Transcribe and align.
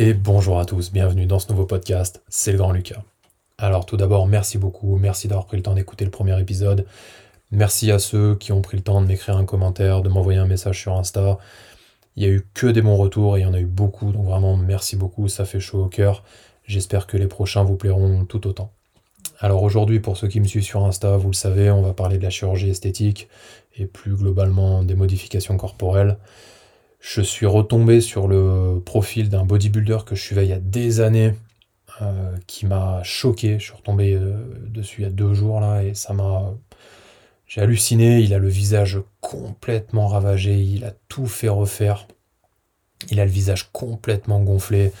Et 0.00 0.14
bonjour 0.14 0.60
à 0.60 0.64
tous, 0.64 0.92
bienvenue 0.92 1.26
dans 1.26 1.40
ce 1.40 1.50
nouveau 1.50 1.66
podcast, 1.66 2.22
c'est 2.28 2.52
le 2.52 2.58
grand 2.58 2.70
Lucas. 2.70 3.02
Alors 3.58 3.84
tout 3.84 3.96
d'abord, 3.96 4.28
merci 4.28 4.56
beaucoup, 4.56 4.96
merci 4.96 5.26
d'avoir 5.26 5.46
pris 5.46 5.56
le 5.56 5.64
temps 5.64 5.74
d'écouter 5.74 6.04
le 6.04 6.12
premier 6.12 6.40
épisode. 6.40 6.86
Merci 7.50 7.90
à 7.90 7.98
ceux 7.98 8.36
qui 8.36 8.52
ont 8.52 8.62
pris 8.62 8.76
le 8.76 8.84
temps 8.84 9.02
de 9.02 9.08
m'écrire 9.08 9.36
un 9.36 9.44
commentaire, 9.44 10.02
de 10.02 10.08
m'envoyer 10.08 10.38
un 10.38 10.46
message 10.46 10.80
sur 10.80 10.92
Insta. 10.92 11.38
Il 12.14 12.22
y 12.22 12.26
a 12.26 12.28
eu 12.28 12.46
que 12.54 12.68
des 12.68 12.80
bons 12.80 12.94
retours 12.94 13.36
et 13.36 13.40
il 13.40 13.42
y 13.42 13.46
en 13.46 13.54
a 13.54 13.58
eu 13.58 13.66
beaucoup, 13.66 14.12
donc 14.12 14.24
vraiment 14.24 14.56
merci 14.56 14.94
beaucoup, 14.94 15.26
ça 15.26 15.44
fait 15.44 15.58
chaud 15.58 15.82
au 15.82 15.88
cœur. 15.88 16.22
J'espère 16.64 17.08
que 17.08 17.16
les 17.16 17.26
prochains 17.26 17.64
vous 17.64 17.74
plairont 17.74 18.24
tout 18.24 18.46
autant. 18.46 18.70
Alors 19.40 19.64
aujourd'hui, 19.64 19.98
pour 19.98 20.16
ceux 20.16 20.28
qui 20.28 20.38
me 20.38 20.46
suivent 20.46 20.62
sur 20.62 20.84
Insta, 20.84 21.16
vous 21.16 21.30
le 21.30 21.34
savez, 21.34 21.72
on 21.72 21.82
va 21.82 21.92
parler 21.92 22.18
de 22.18 22.22
la 22.22 22.30
chirurgie 22.30 22.70
esthétique 22.70 23.28
et 23.76 23.86
plus 23.86 24.14
globalement 24.14 24.84
des 24.84 24.94
modifications 24.94 25.56
corporelles. 25.56 26.18
Je 27.00 27.20
suis 27.20 27.46
retombé 27.46 28.00
sur 28.00 28.28
le 28.28 28.82
profil 28.84 29.28
d'un 29.28 29.44
bodybuilder 29.44 29.98
que 30.04 30.14
je 30.14 30.22
suivais 30.22 30.46
il 30.46 30.50
y 30.50 30.54
a 30.54 30.58
des 30.58 31.00
années, 31.00 31.34
euh, 32.00 32.36
qui 32.46 32.66
m'a 32.66 33.02
choqué. 33.02 33.58
Je 33.58 33.64
suis 33.64 33.72
retombé 33.72 34.14
euh, 34.14 34.36
dessus 34.68 35.00
il 35.00 35.04
y 35.04 35.06
a 35.06 35.10
deux 35.10 35.34
jours 35.34 35.60
là 35.60 35.82
et 35.82 35.94
ça 35.94 36.12
m'a. 36.12 36.54
J'ai 37.46 37.60
halluciné. 37.60 38.20
Il 38.20 38.34
a 38.34 38.38
le 38.38 38.48
visage 38.48 39.00
complètement 39.20 40.06
ravagé. 40.06 40.60
Il 40.60 40.84
a 40.84 40.92
tout 41.08 41.26
fait 41.26 41.48
refaire. 41.48 42.06
Il 43.10 43.18
a 43.18 43.24
le 43.24 43.30
visage 43.30 43.70
complètement 43.72 44.40
gonflé. 44.40 44.92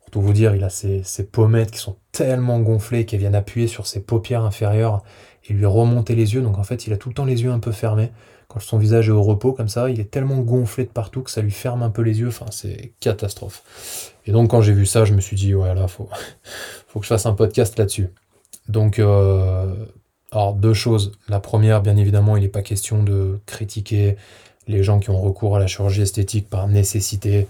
Pour 0.00 0.10
tout 0.10 0.22
vous 0.22 0.32
dire, 0.32 0.54
il 0.54 0.64
a 0.64 0.70
ses, 0.70 1.02
pommettes 1.30 1.72
qui 1.72 1.78
sont 1.78 1.96
tellement 2.12 2.60
gonflées 2.60 3.04
qu'elles 3.04 3.20
viennent 3.20 3.34
appuyer 3.34 3.66
sur 3.66 3.86
ses 3.86 4.00
paupières 4.00 4.44
inférieures 4.44 5.02
et 5.44 5.52
lui 5.52 5.66
remonter 5.66 6.14
les 6.14 6.34
yeux. 6.34 6.40
Donc 6.40 6.58
en 6.58 6.64
fait, 6.64 6.86
il 6.86 6.92
a 6.94 6.96
tout 6.96 7.10
le 7.10 7.14
temps 7.14 7.24
les 7.26 7.42
yeux 7.42 7.50
un 7.50 7.58
peu 7.58 7.72
fermés. 7.72 8.12
Son 8.58 8.78
visage 8.78 9.08
est 9.08 9.12
au 9.12 9.22
repos 9.22 9.52
comme 9.52 9.68
ça, 9.68 9.90
il 9.90 10.00
est 10.00 10.10
tellement 10.10 10.38
gonflé 10.38 10.84
de 10.84 10.90
partout 10.90 11.22
que 11.22 11.30
ça 11.30 11.42
lui 11.42 11.50
ferme 11.50 11.82
un 11.82 11.90
peu 11.90 12.02
les 12.02 12.20
yeux. 12.20 12.28
Enfin, 12.28 12.46
c'est 12.50 12.92
catastrophe. 13.00 14.14
Et 14.26 14.32
donc 14.32 14.50
quand 14.50 14.62
j'ai 14.62 14.72
vu 14.72 14.86
ça, 14.86 15.04
je 15.04 15.14
me 15.14 15.20
suis 15.20 15.36
dit, 15.36 15.54
ouais, 15.54 15.74
là, 15.74 15.88
faut, 15.88 16.08
faut 16.88 17.00
que 17.00 17.04
je 17.04 17.08
fasse 17.08 17.26
un 17.26 17.34
podcast 17.34 17.78
là-dessus. 17.78 18.08
Donc, 18.68 18.98
euh, 18.98 19.74
alors 20.32 20.54
deux 20.54 20.74
choses. 20.74 21.12
La 21.28 21.40
première, 21.40 21.82
bien 21.82 21.96
évidemment, 21.96 22.36
il 22.36 22.42
n'est 22.42 22.48
pas 22.48 22.62
question 22.62 23.02
de 23.02 23.38
critiquer 23.46 24.16
les 24.68 24.82
gens 24.82 24.98
qui 24.98 25.10
ont 25.10 25.20
recours 25.20 25.56
à 25.56 25.58
la 25.58 25.66
chirurgie 25.66 26.02
esthétique 26.02 26.48
par 26.48 26.68
nécessité. 26.68 27.46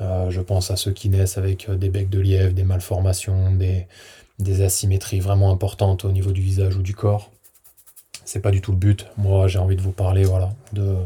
Euh, 0.00 0.30
je 0.30 0.40
pense 0.40 0.70
à 0.70 0.76
ceux 0.76 0.92
qui 0.92 1.08
naissent 1.08 1.38
avec 1.38 1.68
euh, 1.68 1.76
des 1.76 1.88
becs 1.88 2.10
de 2.10 2.18
lièvre, 2.18 2.52
des 2.52 2.64
malformations, 2.64 3.52
des, 3.54 3.86
asymétries 4.62 5.20
vraiment 5.20 5.52
importantes 5.52 6.04
au 6.04 6.10
niveau 6.10 6.32
du 6.32 6.40
visage 6.40 6.76
ou 6.76 6.82
du 6.82 6.94
corps. 6.94 7.30
C'est 8.24 8.40
pas 8.40 8.50
du 8.50 8.60
tout 8.60 8.72
le 8.72 8.78
but. 8.78 9.06
Moi, 9.16 9.48
j'ai 9.48 9.58
envie 9.58 9.76
de 9.76 9.80
vous 9.80 9.92
parler 9.92 10.24
voilà, 10.24 10.50
de, 10.72 10.96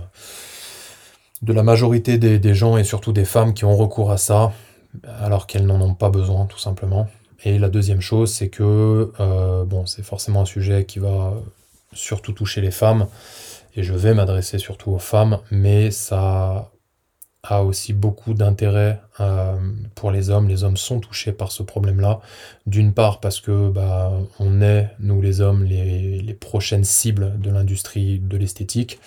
de 1.42 1.52
la 1.52 1.62
majorité 1.62 2.18
des, 2.18 2.54
gens 2.54 2.76
et 2.76 2.84
surtout 2.84 3.12
des 3.12 3.24
femmes 3.24 3.54
qui 3.54 3.64
ont 3.64 3.76
recours 3.76 4.10
à 4.10 4.18
ça 4.18 4.52
alors 5.20 5.46
qu'elles 5.46 5.66
n'en 5.66 5.80
ont 5.80 5.94
pas 5.94 6.10
besoin, 6.10 6.46
tout 6.46 6.58
simplement. 6.58 7.08
Et 7.44 7.58
la 7.58 7.68
deuxième 7.68 8.00
chose, 8.00 8.32
c'est 8.32 8.48
que 8.48 9.12
euh, 9.20 9.64
bon, 9.64 9.86
c'est 9.86 10.02
forcément 10.02 10.42
un 10.42 10.46
sujet 10.46 10.84
qui 10.84 10.98
va 10.98 11.34
surtout 11.92 12.32
toucher 12.32 12.60
les 12.60 12.70
femmes 12.70 13.06
et 13.74 13.82
je 13.82 13.92
vais 13.92 14.14
m'adresser 14.14 14.58
surtout 14.58 14.90
aux 14.90 14.98
femmes, 14.98 15.38
mais 15.50 15.90
ça 15.90 16.70
a 17.48 17.62
aussi 17.62 17.92
beaucoup 17.92 18.34
d'intérêt 18.34 19.00
euh, 19.20 19.56
pour 19.94 20.10
les 20.10 20.30
hommes. 20.30 20.48
Les 20.48 20.64
hommes 20.64 20.76
sont 20.76 21.00
touchés 21.00 21.32
par 21.32 21.52
ce 21.52 21.62
problème-là. 21.62 22.20
D'une 22.66 22.92
part 22.92 23.20
parce 23.20 23.40
que 23.40 23.70
bah, 23.70 24.12
on 24.38 24.60
est, 24.60 24.90
nous 24.98 25.20
les 25.20 25.40
hommes, 25.40 25.64
les, 25.64 26.20
les 26.20 26.34
prochaines 26.34 26.84
cibles 26.84 27.38
de 27.38 27.50
l'industrie 27.50 28.18
de 28.18 28.36
l'esthétique. 28.36 28.98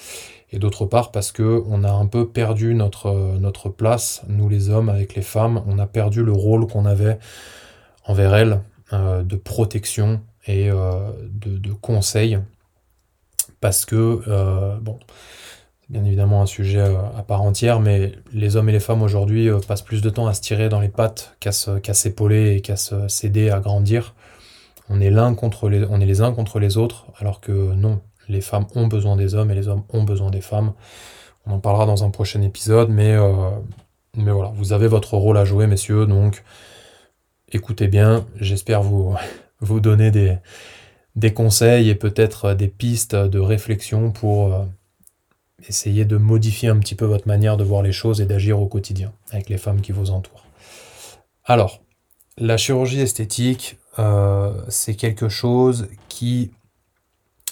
Et 0.52 0.58
d'autre 0.58 0.86
part 0.86 1.12
parce 1.12 1.32
que 1.32 1.64
on 1.68 1.84
a 1.84 1.92
un 1.92 2.08
peu 2.08 2.28
perdu 2.28 2.74
notre, 2.74 3.12
notre 3.40 3.70
place, 3.70 4.24
nous 4.28 4.50
les 4.50 4.70
hommes, 4.70 4.90
avec 4.90 5.16
les 5.16 5.22
femmes. 5.22 5.62
On 5.68 5.78
a 5.78 5.86
perdu 5.86 6.24
le 6.24 6.32
rôle 6.32 6.66
qu'on 6.66 6.86
avait 6.86 7.20
envers 8.06 8.34
elles 8.36 8.62
euh, 8.94 9.22
de 9.24 9.36
protection 9.36 10.22
et 10.48 10.72
euh, 10.72 11.12
de, 11.32 11.58
de 11.58 11.74
conseil. 11.74 12.40
Parce 13.62 13.86
que, 13.86 14.80
bon, 14.80 14.98
bien 15.90 16.06
évidemment 16.06 16.42
un 16.42 16.46
sujet 16.46 16.80
euh, 16.80 16.98
à 17.18 17.24
part 17.24 17.42
entière, 17.42 17.80
mais 17.80 18.14
les 18.32 18.56
hommes 18.56 18.70
et 18.70 18.72
les 18.72 18.80
femmes 18.80 19.02
aujourd'hui 19.02 19.50
euh, 19.50 19.60
passent 19.60 19.82
plus 19.82 20.02
de 20.02 20.10
temps 20.10 20.28
à 20.28 20.34
se 20.34 20.42
tirer 20.42 20.70
dans 20.70 20.80
les 20.80 20.90
pattes 20.90 21.36
qu'à 21.40 21.52
s'épauler 21.52 22.56
et 22.56 22.62
qu'à 22.62 22.76
s'aider 22.76 23.50
à 23.50 23.60
grandir. 23.60 24.14
On 24.90 25.02
est, 25.02 25.10
l'un 25.10 25.34
contre 25.36 25.70
les, 25.70 25.86
on 25.90 26.00
est 26.00 26.06
les 26.06 26.22
uns 26.22 26.32
contre 26.32 26.60
les 26.60 26.78
autres, 26.78 27.08
alors 27.20 27.42
que 27.42 27.52
non, 27.52 28.02
les 28.28 28.42
femmes 28.42 28.66
ont 28.76 28.88
besoin 28.88 29.16
des 29.16 29.36
hommes 29.36 29.52
et 29.52 29.56
les 29.56 29.68
hommes 29.68 29.84
ont 29.90 30.04
besoin 30.04 30.30
des 30.32 30.42
femmes. 30.42 30.74
On 31.46 31.54
en 31.54 31.60
parlera 31.60 31.86
dans 31.86 32.04
un 32.04 32.10
prochain 32.12 32.42
épisode, 32.42 32.90
mais, 32.90 33.14
euh, 33.14 33.50
mais 34.16 34.32
voilà, 34.32 34.52
vous 34.56 34.74
avez 34.74 34.88
votre 34.88 35.16
rôle 35.16 35.38
à 35.38 35.46
jouer, 35.46 35.68
messieurs, 35.68 36.06
donc 36.06 36.44
écoutez 37.52 37.88
bien, 37.88 38.26
j'espère 38.40 38.84
vous, 38.84 39.16
vous 39.60 39.80
donner 39.80 40.12
des, 40.12 40.38
des 41.16 41.34
conseils 41.34 41.90
et 41.90 41.96
peut-être 41.96 42.54
des 42.54 42.68
pistes 42.68 43.16
de 43.16 43.40
réflexion 43.40 44.12
pour 44.12 44.66
essayez 45.68 46.06
de 46.06 46.18
modifier 46.18 46.70
un 46.70 46.78
petit 46.78 46.96
peu 46.96 47.06
votre 47.06 47.28
manière 47.28 47.58
de 47.58 47.64
voir 47.64 47.82
les 47.82 47.92
choses 47.92 48.22
et 48.22 48.26
d'agir 48.26 48.60
au 48.60 48.68
quotidien 48.68 49.12
avec 49.32 49.50
les 49.50 49.58
femmes 49.58 49.82
qui 49.82 49.92
vous 49.92 50.12
entourent. 50.12 50.46
Alors, 51.46 51.82
la 52.38 52.58
chirurgie 52.58 53.02
esthétique, 53.02 53.78
euh, 53.98 54.64
c'est 54.70 54.96
quelque 54.96 55.30
chose 55.30 55.88
qui 56.08 56.52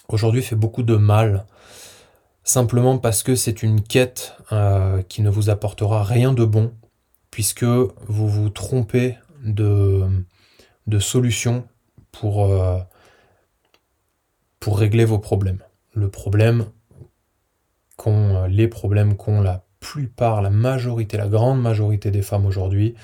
aujourd'hui 0.08 0.42
fait 0.42 0.56
beaucoup 0.56 0.84
de 0.84 0.96
mal, 0.96 1.46
simplement 2.44 2.98
parce 2.98 3.24
que 3.24 3.36
c'est 3.36 3.64
une 3.64 3.82
quête 3.82 4.34
euh, 4.52 5.02
qui 5.04 5.22
ne 5.22 5.30
vous 5.30 5.50
apportera 5.50 6.04
rien 6.04 6.32
de 6.34 6.46
bon, 6.46 6.74
puisque 7.32 7.64
vous 7.64 8.30
vous 8.30 8.50
trompez 8.50 9.18
de, 9.44 10.06
de 10.88 11.00
pour, 12.12 12.46
euh, 12.46 12.80
pour 14.60 14.80
régler 14.80 15.06
vos 15.06 15.20
problèmes. 15.20 15.64
Le 15.94 16.10
problème, 16.10 16.66
euh, 18.08 18.48
les 18.48 18.68
problèmes 18.68 19.16
qu'ont 19.16 19.42
la 19.42 19.64
plupart, 19.80 20.42
la 20.42 20.50
majorité, 20.50 21.18
la 21.18 21.28
grande 21.28 21.62
majorité 21.62 22.12
des 22.12 22.22
femmes 22.22 22.46
aujourd'hui, 22.46 22.96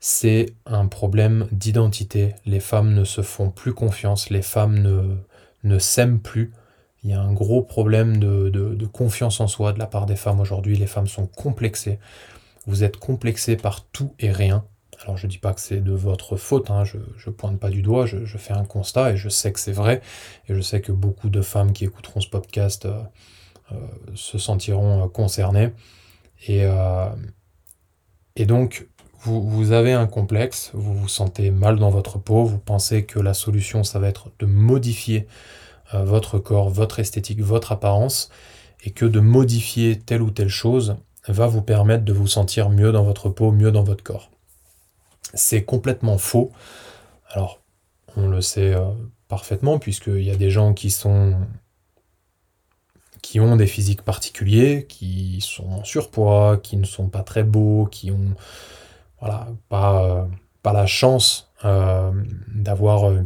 c'est 0.00 0.46
un 0.66 0.86
problème 0.86 1.48
d'identité. 1.50 2.34
Les 2.44 2.60
femmes 2.60 2.94
ne 2.94 3.04
se 3.04 3.22
font 3.22 3.50
plus 3.50 3.72
confiance, 3.72 4.30
les 4.30 4.42
femmes 4.42 4.78
ne, 4.78 5.16
ne 5.62 5.78
s'aiment 5.78 6.20
plus. 6.20 6.52
Il 7.02 7.10
y 7.10 7.14
a 7.14 7.20
un 7.20 7.32
gros 7.32 7.62
problème 7.62 8.18
de, 8.18 8.48
de, 8.48 8.86
confiance 8.86 9.40
en 9.40 9.46
soi 9.46 9.72
de 9.72 9.78
la 9.78 9.86
part 9.86 10.06
des 10.06 10.16
femmes 10.16 10.40
aujourd'hui. 10.40 10.76
Les 10.76 10.86
femmes 10.86 11.06
sont 11.06 11.26
complexées. 11.26 11.98
Vous 12.66 12.82
êtes 12.82 12.96
complexées 12.96 13.56
par 13.56 13.84
tout 13.84 14.14
et 14.18 14.30
rien. 14.30 14.64
Alors 15.02 15.18
je 15.18 15.26
ne 15.26 15.30
dis 15.30 15.38
pas 15.38 15.52
que 15.52 15.60
c'est 15.60 15.82
de 15.82 15.92
votre 15.92 16.36
faute, 16.36 16.70
hein. 16.70 16.84
je 16.84 16.96
ne 16.98 17.32
pointe 17.32 17.58
pas 17.58 17.68
du 17.68 17.82
doigt, 17.82 18.06
je, 18.06 18.24
je, 18.24 18.38
fais 18.38 18.54
un 18.54 18.64
constat 18.64 19.12
et 19.12 19.16
je 19.18 19.28
sais 19.28 19.52
que 19.52 19.60
c'est 19.60 19.72
vrai. 19.72 20.00
Et 20.48 20.54
je 20.54 20.60
sais 20.60 20.80
que 20.80 20.92
beaucoup 20.92 21.28
de 21.28 21.42
femmes 21.42 21.72
qui 21.72 21.84
écouteront 21.84 22.20
ce 22.20 22.28
podcast 22.28 22.86
euh, 22.86 23.02
se 24.14 24.38
sentiront 24.38 25.04
euh, 25.04 25.08
concernés. 25.08 25.72
Et, 26.46 26.64
euh, 26.64 27.08
et 28.36 28.46
donc, 28.46 28.86
vous, 29.20 29.42
vous, 29.48 29.72
avez 29.72 29.92
un 29.92 30.06
complexe, 30.06 30.70
vous 30.74 30.94
vous 30.94 31.08
sentez 31.08 31.50
mal 31.50 31.78
dans 31.78 31.90
votre 31.90 32.18
peau, 32.18 32.44
vous 32.44 32.58
pensez 32.58 33.04
que 33.04 33.18
la 33.18 33.34
solution, 33.34 33.84
ça 33.84 33.98
va 33.98 34.08
être 34.08 34.30
de 34.38 34.46
modifier 34.46 35.26
votre 35.92 36.38
corps, 36.38 36.70
votre 36.70 36.98
esthétique, 36.98 37.40
votre 37.40 37.70
apparence, 37.70 38.28
et 38.82 38.90
que 38.90 39.04
de 39.04 39.20
modifier 39.20 39.98
telle 39.98 40.22
ou 40.22 40.30
telle 40.30 40.48
chose 40.48 40.96
va 41.28 41.46
vous 41.46 41.62
permettre 41.62 42.04
de 42.04 42.12
vous 42.12 42.26
sentir 42.26 42.68
mieux 42.68 42.90
dans 42.90 43.04
votre 43.04 43.28
peau, 43.28 43.52
mieux 43.52 43.70
dans 43.70 43.84
votre 43.84 44.02
corps. 44.02 44.30
C'est 45.34 45.62
complètement 45.62 46.18
faux. 46.18 46.50
Alors, 47.30 47.60
on 48.16 48.28
le 48.28 48.40
sait 48.40 48.74
parfaitement, 49.28 49.78
puisqu'il 49.78 50.22
y 50.22 50.30
a 50.30 50.36
des 50.36 50.50
gens 50.50 50.74
qui 50.74 50.90
sont 50.90 51.36
qui 53.24 53.40
ont 53.40 53.56
des 53.56 53.66
physiques 53.66 54.02
particuliers, 54.02 54.84
qui 54.86 55.38
sont 55.40 55.66
en 55.70 55.82
surpoids, 55.82 56.58
qui 56.62 56.76
ne 56.76 56.84
sont 56.84 57.08
pas 57.08 57.22
très 57.22 57.42
beaux, 57.42 57.88
qui 57.90 58.10
ont 58.10 58.34
euh, 59.22 60.24
pas 60.62 60.72
la 60.74 60.84
chance 60.84 61.50
euh, 61.64 62.12
d'avoir 62.54 63.08
euh, 63.08 63.22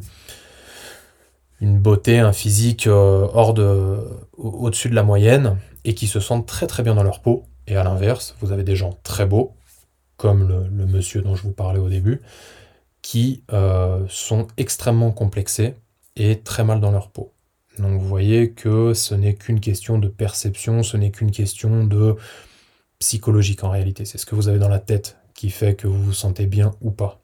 une 1.61 1.81
beauté, 1.81 2.21
un 2.21 2.33
physique 2.33 2.87
hors 2.87 3.55
de, 3.55 3.99
au-dessus 4.37 4.89
de 4.89 4.95
la 4.95 5.03
moyenne, 5.03 5.59
et 5.85 5.97
qui 5.97 6.07
se 6.07 6.21
sentent 6.21 6.47
très 6.47 6.69
très 6.69 6.85
bien 6.85 6.95
dans 6.95 7.03
leur 7.03 7.21
peau. 7.21 7.47
Et 7.67 7.75
à 7.75 7.83
l'inverse, 7.83 8.37
vous 8.41 8.53
avez 8.53 8.63
des 8.63 8.77
gens 8.77 9.01
très 9.03 9.27
beaux, 9.27 9.57
comme 10.17 10.47
le, 10.47 10.87
monsieur 10.87 11.23
dont 11.23 11.35
je 11.35 11.43
vous 11.43 11.53
parlais 11.53 11.81
au 11.81 11.89
début, 11.89 12.21
qui 13.03 13.43
sont 14.09 14.47
extrêmement 14.59 15.11
complexés 15.11 15.75
et 16.15 16.39
très 16.39 16.63
mal 16.63 16.79
dans 16.81 16.93
leur 16.93 17.11
peau. 17.11 17.33
Donc 17.81 18.01
vous 18.01 18.09
voyez 18.09 18.53
que 18.53 18.95
ce 18.95 19.15
n'est 19.15 19.35
qu'une 19.35 19.61
question 19.61 19.99
de 19.99 20.09
perception, 20.09 20.83
ce 20.83 20.97
n'est 20.97 21.11
qu'une 21.11 21.31
question 21.31 21.85
de 21.85 22.17
psychologique 22.99 23.65
en 23.65 23.71
réalité. 23.71 24.05
C'est 24.05 24.19
ce 24.19 24.27
que 24.27 24.35
vous 24.35 24.49
avez 24.49 24.59
dans 24.59 24.69
la 24.69 24.81
tête 24.81 25.17
qui 25.35 25.51
fait 25.51 25.75
que 25.75 25.87
vous 25.87 26.03
vous 26.03 26.13
sentez 26.13 26.47
bien 26.47 26.75
ou 26.81 26.91
pas. 26.91 27.21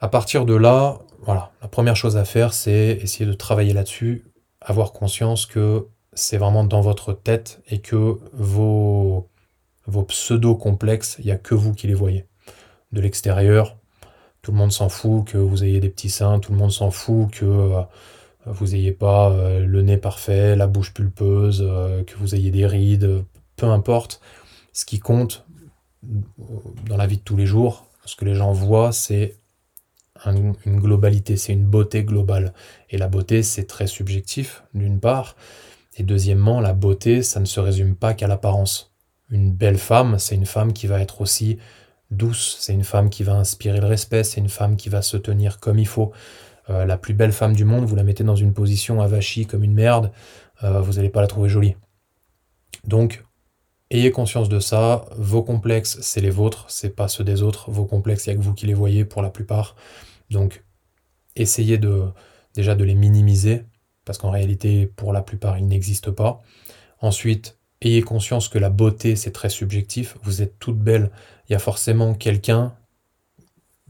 À 0.00 0.08
partir 0.08 0.46
de 0.46 0.54
là, 0.54 0.98
voilà, 1.20 1.52
la 1.60 1.68
première 1.68 1.96
chose 1.96 2.16
à 2.16 2.24
faire, 2.24 2.54
c'est 2.54 2.98
essayer 3.02 3.26
de 3.26 3.34
travailler 3.34 3.72
là-dessus, 3.72 4.24
avoir 4.60 4.92
conscience 4.92 5.46
que 5.46 5.86
c'est 6.14 6.38
vraiment 6.38 6.64
dans 6.64 6.80
votre 6.80 7.12
tête 7.12 7.62
et 7.68 7.80
que 7.80 8.18
vos, 8.32 9.28
vos 9.86 10.02
pseudo-complexes, 10.04 11.16
il 11.20 11.26
n'y 11.26 11.30
a 11.30 11.36
que 11.36 11.54
vous 11.54 11.72
qui 11.72 11.86
les 11.86 11.94
voyez. 11.94 12.26
de 12.92 13.00
l'extérieur. 13.00 13.76
Tout 14.42 14.52
le 14.52 14.58
monde 14.58 14.72
s'en 14.72 14.88
fout 14.88 15.26
que 15.26 15.38
vous 15.38 15.64
ayez 15.64 15.80
des 15.80 15.88
petits 15.88 16.10
seins, 16.10 16.40
tout 16.40 16.52
le 16.52 16.58
monde 16.58 16.72
s'en 16.72 16.90
fout 16.90 17.30
que 17.30 17.44
euh, 17.44 17.82
vous 18.46 18.68
n'ayez 18.68 18.92
pas 18.92 19.30
euh, 19.30 19.64
le 19.64 19.82
nez 19.82 19.96
parfait, 19.96 20.56
la 20.56 20.66
bouche 20.66 20.92
pulpeuse, 20.92 21.60
que 22.06 22.16
vous 22.16 22.34
ayez 22.34 22.50
des 22.50 22.66
rides, 22.66 23.24
peu 23.56 23.66
importe. 23.66 24.20
Ce 24.72 24.84
qui 24.84 24.98
compte 24.98 25.46
dans 26.02 26.96
la 26.96 27.06
vie 27.06 27.18
de 27.18 27.22
tous 27.22 27.36
les 27.36 27.46
jours, 27.46 27.86
ce 28.04 28.16
que 28.16 28.24
les 28.24 28.34
gens 28.34 28.52
voient, 28.52 28.92
c'est 28.92 29.36
une 30.26 30.80
globalité, 30.80 31.36
c'est 31.36 31.52
une 31.52 31.64
beauté 31.64 32.04
globale. 32.04 32.52
Et 32.90 32.98
la 32.98 33.08
beauté, 33.08 33.42
c'est 33.42 33.64
très 33.64 33.86
subjectif, 33.86 34.62
d'une 34.74 35.00
part. 35.00 35.36
Et 35.96 36.02
deuxièmement, 36.02 36.60
la 36.60 36.72
beauté, 36.72 37.22
ça 37.22 37.40
ne 37.40 37.44
se 37.44 37.60
résume 37.60 37.96
pas 37.96 38.14
qu'à 38.14 38.28
l'apparence. 38.28 38.92
Une 39.30 39.52
belle 39.52 39.78
femme, 39.78 40.18
c'est 40.18 40.34
une 40.34 40.46
femme 40.46 40.72
qui 40.72 40.86
va 40.86 41.00
être 41.00 41.20
aussi 41.20 41.58
douce, 42.10 42.56
c'est 42.60 42.74
une 42.74 42.84
femme 42.84 43.10
qui 43.10 43.22
va 43.22 43.34
inspirer 43.34 43.80
le 43.80 43.86
respect, 43.86 44.24
c'est 44.24 44.40
une 44.40 44.48
femme 44.48 44.76
qui 44.76 44.88
va 44.88 45.02
se 45.02 45.16
tenir 45.16 45.60
comme 45.60 45.78
il 45.78 45.86
faut. 45.86 46.12
Euh, 46.70 46.84
la 46.84 46.96
plus 46.96 47.14
belle 47.14 47.32
femme 47.32 47.54
du 47.54 47.64
monde, 47.64 47.84
vous 47.84 47.96
la 47.96 48.04
mettez 48.04 48.24
dans 48.24 48.36
une 48.36 48.52
position 48.52 49.00
avachie 49.00 49.46
comme 49.46 49.64
une 49.64 49.74
merde, 49.74 50.12
euh, 50.62 50.80
vous 50.80 50.94
n'allez 50.94 51.10
pas 51.10 51.20
la 51.20 51.26
trouver 51.26 51.48
jolie. 51.48 51.76
Donc, 52.84 53.24
ayez 53.90 54.10
conscience 54.10 54.48
de 54.48 54.60
ça. 54.60 55.04
Vos 55.16 55.42
complexes, 55.42 55.98
c'est 56.00 56.20
les 56.20 56.30
vôtres, 56.30 56.66
c'est 56.68 56.94
pas 56.94 57.08
ceux 57.08 57.24
des 57.24 57.42
autres. 57.42 57.70
Vos 57.70 57.84
complexes, 57.84 58.26
il 58.26 58.30
n'y 58.30 58.34
a 58.34 58.38
que 58.38 58.44
vous 58.44 58.54
qui 58.54 58.66
les 58.66 58.74
voyez 58.74 59.04
pour 59.04 59.22
la 59.22 59.30
plupart. 59.30 59.76
Donc, 60.30 60.64
essayez 61.36 61.78
de 61.78 62.04
déjà 62.54 62.74
de 62.74 62.84
les 62.84 62.94
minimiser, 62.94 63.64
parce 64.04 64.18
qu'en 64.18 64.30
réalité, 64.30 64.86
pour 64.86 65.12
la 65.12 65.22
plupart, 65.22 65.58
ils 65.58 65.66
n'existent 65.66 66.12
pas. 66.12 66.42
Ensuite, 67.00 67.58
ayez 67.80 68.02
conscience 68.02 68.48
que 68.48 68.58
la 68.58 68.70
beauté, 68.70 69.16
c'est 69.16 69.32
très 69.32 69.48
subjectif. 69.48 70.16
Vous 70.22 70.42
êtes 70.42 70.58
toute 70.58 70.78
belle. 70.78 71.10
Il 71.48 71.52
y 71.52 71.56
a 71.56 71.58
forcément 71.58 72.14
quelqu'un 72.14 72.74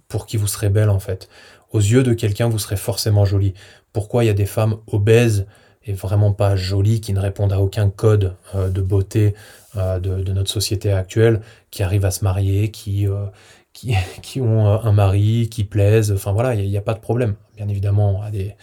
pour 0.08 0.26
qui 0.26 0.36
vous 0.36 0.46
serez 0.46 0.68
belle, 0.68 0.90
en 0.90 1.00
fait. 1.00 1.28
Aux 1.72 1.80
yeux 1.80 2.02
de 2.02 2.12
quelqu'un, 2.12 2.48
vous 2.48 2.58
serez 2.58 2.76
forcément 2.76 3.24
jolie. 3.24 3.54
Pourquoi 3.92 4.24
il 4.24 4.26
y 4.26 4.30
a 4.30 4.34
des 4.34 4.46
femmes 4.46 4.76
obèses 4.86 5.46
et 5.84 5.92
vraiment 5.92 6.32
pas 6.32 6.54
jolies, 6.54 7.00
qui 7.00 7.12
ne 7.12 7.20
répondent 7.20 7.52
à 7.52 7.60
aucun 7.60 7.90
code 7.90 8.36
euh, 8.54 8.68
de 8.68 8.80
beauté 8.80 9.34
euh, 9.76 9.98
de, 9.98 10.32
notre 10.32 10.50
société 10.50 10.92
actuelle, 10.92 11.40
qui 11.70 11.82
arrivent 11.82 12.04
à 12.04 12.10
se 12.10 12.24
marier, 12.24 12.70
qui, 12.70 13.08
euh, 13.08 13.26
qui, 13.72 13.94
ont 14.40 14.66
un 14.66 14.92
mari, 14.92 15.48
qui 15.50 15.64
plaisent, 15.64 16.12
enfin 16.12 16.32
voilà, 16.32 16.54
il 16.54 16.68
n'y 16.68 16.76
a, 16.76 16.82
pas 16.82 16.94
de 16.94 17.00
problème. 17.00 17.34
Bien 17.56 17.68
évidemment, 17.68 18.22
à 18.22 18.30
des, 18.30 18.54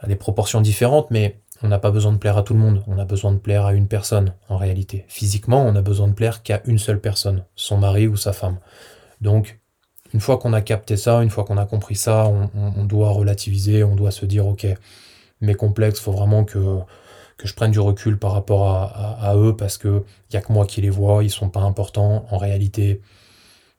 à 0.00 0.06
des 0.06 0.16
proportions 0.16 0.60
différentes, 0.60 1.10
mais 1.10 1.38
on 1.62 1.68
n'a 1.68 1.78
pas 1.78 1.90
besoin 1.90 2.12
de 2.12 2.18
plaire 2.18 2.36
à 2.36 2.42
tout 2.42 2.54
le 2.54 2.60
monde, 2.60 2.82
on 2.86 2.98
a 2.98 3.04
besoin 3.04 3.32
de 3.32 3.38
plaire 3.38 3.64
à 3.64 3.72
une 3.72 3.88
personne, 3.88 4.34
en 4.48 4.56
réalité. 4.56 5.04
Physiquement, 5.08 5.64
on 5.64 5.76
a 5.76 5.82
besoin 5.82 6.08
de 6.08 6.12
plaire 6.12 6.42
qu'à 6.42 6.60
une 6.66 6.78
seule 6.78 7.00
personne, 7.00 7.44
son 7.54 7.78
mari 7.78 8.08
ou 8.08 8.16
sa 8.16 8.32
femme. 8.32 8.58
Donc, 9.20 9.58
une 10.14 10.20
fois 10.20 10.38
qu'on 10.38 10.52
a 10.52 10.60
capté 10.60 10.96
ça, 10.96 11.22
une 11.22 11.30
fois 11.30 11.44
qu'on 11.44 11.56
a 11.58 11.66
compris 11.66 11.96
ça, 11.96 12.26
on, 12.26 12.84
doit 12.84 13.10
relativiser, 13.10 13.84
on 13.84 13.96
doit 13.96 14.10
se 14.10 14.26
dire, 14.26 14.46
ok, 14.46 14.66
mes 15.40 15.54
complexes, 15.54 16.00
faut 16.00 16.12
vraiment 16.12 16.44
que, 16.44 16.78
que 17.36 17.46
je 17.46 17.54
prenne 17.54 17.70
du 17.70 17.80
recul 17.80 18.18
par 18.18 18.32
rapport 18.32 18.70
à, 18.70 19.36
eux, 19.36 19.56
parce 19.56 19.78
qu'il 19.78 20.02
n'y 20.32 20.36
a 20.36 20.40
que 20.40 20.52
moi 20.52 20.66
qui 20.66 20.80
les 20.80 20.90
vois, 20.90 21.24
ils 21.24 21.30
sont 21.30 21.50
pas 21.50 21.60
importants. 21.60 22.26
En 22.30 22.38
réalité, 22.38 23.02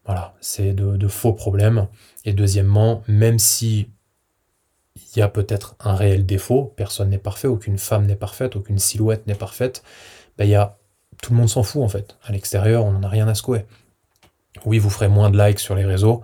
voilà, 0.06 0.36
c'est 0.42 0.74
de, 0.74 1.08
faux 1.08 1.34
problèmes. 1.34 1.88
Et 2.26 2.34
deuxièmement, 2.34 3.04
même 3.08 3.40
si 3.40 3.90
il 4.96 5.20
y 5.20 5.22
a 5.22 5.28
peut-être 5.28 5.76
un 5.80 5.96
réel 5.96 6.26
défaut, 6.26 6.74
personne 6.76 7.10
n'est 7.10 7.18
parfait, 7.18 7.48
aucune 7.48 7.78
femme 7.78 8.06
n'est 8.06 8.16
parfaite, 8.16 8.56
aucune 8.56 8.80
silhouette 8.80 9.28
n'est 9.28 9.36
parfaite, 9.36 9.84
ben 10.38 10.46
y 10.46 10.58
tout 11.22 11.34
le 11.34 11.40
monde 11.40 11.50
s'en 11.50 11.64
fout 11.64 11.84
en 11.84 11.88
fait. 11.88 12.18
À 12.24 12.32
l'extérieur, 12.32 12.86
on 12.86 12.92
n'en 12.92 13.04
a 13.04 13.10
rien 13.10 13.28
à 13.28 13.36
secouer. 13.36 13.66
Oui, 14.66 14.80
vous 14.80 14.90
ferez 14.90 15.08
moins 15.08 15.30
de 15.30 15.38
likes 15.38 15.60
sur 15.60 15.76
les 15.76 15.86
réseaux. 15.86 16.24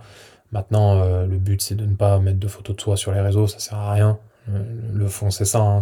Maintenant, 0.54 1.02
euh, 1.02 1.26
le 1.26 1.36
but 1.36 1.60
c'est 1.60 1.74
de 1.74 1.84
ne 1.84 1.96
pas 1.96 2.20
mettre 2.20 2.38
de 2.38 2.46
photos 2.46 2.76
de 2.76 2.80
soi 2.80 2.96
sur 2.96 3.10
les 3.12 3.20
réseaux, 3.20 3.48
ça 3.48 3.58
sert 3.58 3.76
à 3.76 3.92
rien. 3.92 4.18
Euh, 4.48 4.62
le 4.92 5.08
fond 5.08 5.32
c'est 5.32 5.44
ça, 5.44 5.58
hein. 5.60 5.80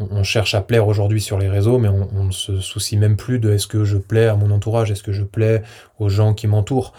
on, 0.00 0.24
cherche 0.24 0.56
à 0.56 0.62
plaire 0.62 0.88
aujourd'hui 0.88 1.20
sur 1.20 1.38
les 1.38 1.48
réseaux, 1.48 1.78
mais 1.78 1.88
on, 1.88 2.24
ne 2.24 2.32
se 2.32 2.58
soucie 2.58 2.96
même 2.96 3.16
plus 3.16 3.38
de 3.38 3.52
est-ce 3.52 3.68
que 3.68 3.84
je 3.84 3.98
plais 3.98 4.26
à 4.26 4.34
mon 4.34 4.50
entourage, 4.50 4.90
est-ce 4.90 5.04
que 5.04 5.12
je 5.12 5.22
plais 5.22 5.62
aux 6.00 6.08
gens 6.08 6.34
qui 6.34 6.48
m'entourent. 6.48 6.92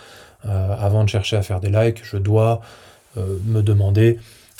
Euh, 0.46 0.76
avant 0.80 1.04
de 1.04 1.10
chercher 1.10 1.36
à 1.36 1.42
faire 1.42 1.60
des 1.60 1.70
likes, 1.70 2.00
je 2.04 2.18
dois 2.18 2.62
me 3.18 3.62
demander, 3.62 4.20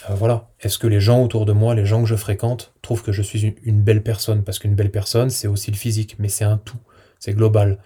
voilà, 0.10 0.50
est-ce 0.60 0.78
que 0.78 0.88
les 0.88 1.00
gens 1.00 1.24
autour 1.24 1.46
de 1.46 1.54
moi, 1.54 1.74
les 1.74 1.86
gens 1.86 2.02
que 2.02 2.10
je 2.10 2.18
fréquente, 2.18 2.74
trouvent 2.82 3.02
que 3.02 3.14
je 3.14 3.22
suis 3.22 3.56
une, 3.64 3.82
belle 3.82 4.04
personne? 4.04 4.44
Parce 4.44 4.60
qu'une 4.60 4.76
belle 4.76 4.92
personne, 4.92 5.30
c'est 5.30 5.48
aussi 5.48 5.72
le 5.72 5.78
physique, 5.78 6.18
mais 6.20 6.28
c'est 6.28 6.44
un 6.44 6.58
tout, 6.58 6.80
c'est 7.18 7.34
global. 7.34 7.78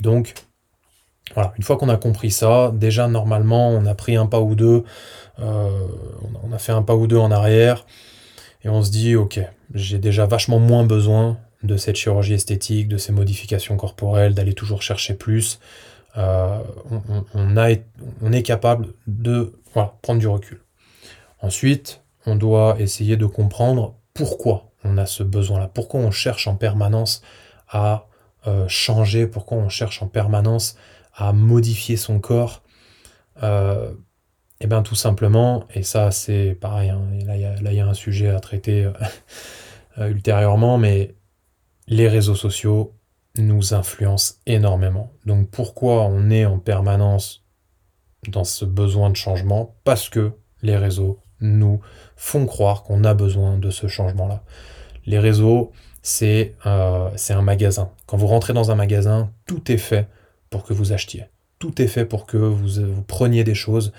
Donc, 0.00 0.34
voilà, 1.34 1.52
une 1.56 1.64
fois 1.64 1.76
qu'on 1.76 1.88
a 1.88 1.96
compris 1.96 2.30
ça, 2.30 2.72
déjà 2.74 3.08
normalement, 3.08 3.70
on 3.70 3.86
a 3.86 3.94
pris 3.94 4.16
un 4.16 4.26
pas 4.26 4.40
ou 4.40 4.54
deux, 4.54 4.84
on 5.38 6.52
a 6.52 6.58
fait 6.58 6.72
un 6.72 6.82
pas 6.82 6.94
ou 6.94 7.06
deux 7.06 7.16
en 7.16 7.30
arrière, 7.30 7.86
et 8.64 8.68
on 8.68 8.82
se 8.82 8.90
dit, 8.90 9.16
ok, 9.16 9.40
j'ai 9.74 9.98
déjà 9.98 10.26
vachement 10.26 10.58
moins 10.58 10.84
besoin 10.84 11.38
de 11.62 11.76
cette 11.76 11.96
chirurgie 11.96 12.34
esthétique, 12.34 12.88
de 12.88 12.96
ces 12.96 13.12
modifications 13.12 13.76
corporelles, 13.76 14.34
d'aller 14.34 14.54
toujours 14.54 14.82
chercher 14.82 15.14
plus. 15.14 15.60
Euh, 16.16 16.58
on, 17.34 18.32
est 18.32 18.42
capable 18.42 18.88
de 19.06 19.54
prendre 20.02 20.20
du 20.20 20.26
recul. 20.26 20.60
Ensuite, 21.40 22.02
on 22.26 22.36
doit 22.36 22.76
essayer 22.78 23.16
de 23.16 23.26
comprendre 23.26 23.94
pourquoi 24.14 24.70
on 24.84 24.98
a 24.98 25.06
ce 25.06 25.22
besoin-là, 25.22 25.70
pourquoi 25.72 26.00
on 26.00 26.10
cherche 26.10 26.46
en 26.46 26.56
permanence 26.56 27.22
à 27.68 28.06
euh, 28.46 28.66
changer, 28.68 29.26
pourquoi 29.26 29.58
on 29.58 29.68
cherche 29.68 30.02
en 30.02 30.08
permanence 30.08 30.76
à 31.14 31.32
modifier 31.32 31.96
son 31.96 32.18
corps. 32.18 32.62
Euh, 33.42 33.92
eh 34.60 34.66
bien 34.66 34.82
tout 34.82 34.94
simplement, 34.94 35.64
et 35.74 35.82
ça 35.82 36.12
c'est 36.12 36.56
pareil, 36.60 36.90
hein, 36.90 37.02
là 37.26 37.36
il 37.36 37.76
y, 37.76 37.80
a 37.80 37.86
un 37.86 37.94
sujet 37.94 38.28
à 38.28 38.38
traiter 38.38 38.84
euh, 38.84 38.92
euh, 39.98 40.08
ultérieurement, 40.08 40.78
mais 40.78 41.16
les 41.88 42.08
réseaux 42.08 42.36
sociaux 42.36 42.94
nous 43.38 43.74
influencent 43.74 44.34
énormément. 44.46 45.12
Donc 45.26 45.50
pourquoi 45.50 46.02
on 46.02 46.30
est 46.30 46.44
en 46.44 46.58
permanence 46.58 47.44
dans 48.28 48.44
ce 48.44 48.64
besoin 48.64 49.10
de 49.10 49.16
changement? 49.16 49.74
Parce 49.82 50.08
que 50.08 50.32
les 50.62 50.76
réseaux 50.76 51.18
nous 51.40 51.80
font 52.14 52.46
croire 52.46 52.84
qu'on 52.84 53.02
a 53.02 53.14
besoin 53.14 53.58
de 53.58 53.70
ce 53.70 53.88
changement-là. 53.88 54.44
Les 55.06 55.18
réseaux, 55.18 55.72
c'est 56.02 56.54
un 56.64 57.42
magasin. 57.42 57.90
Quand 58.06 58.16
vous 58.16 58.28
rentrez 58.28 58.52
dans 58.52 58.70
un 58.70 58.76
magasin, 58.76 59.32
tout 59.46 59.72
est 59.72 59.78
fait 59.78 60.08
pour 60.52 60.62
que 60.62 60.72
vous 60.72 60.92
achetiez. 60.92 61.24
Tout 61.58 61.82
est 61.82 61.88
fait 61.88 62.04
pour 62.04 62.26
que 62.26 62.36
vous, 62.36 62.94
vous 62.94 63.02
preniez 63.02 63.42
des 63.42 63.56
choses 63.56 63.92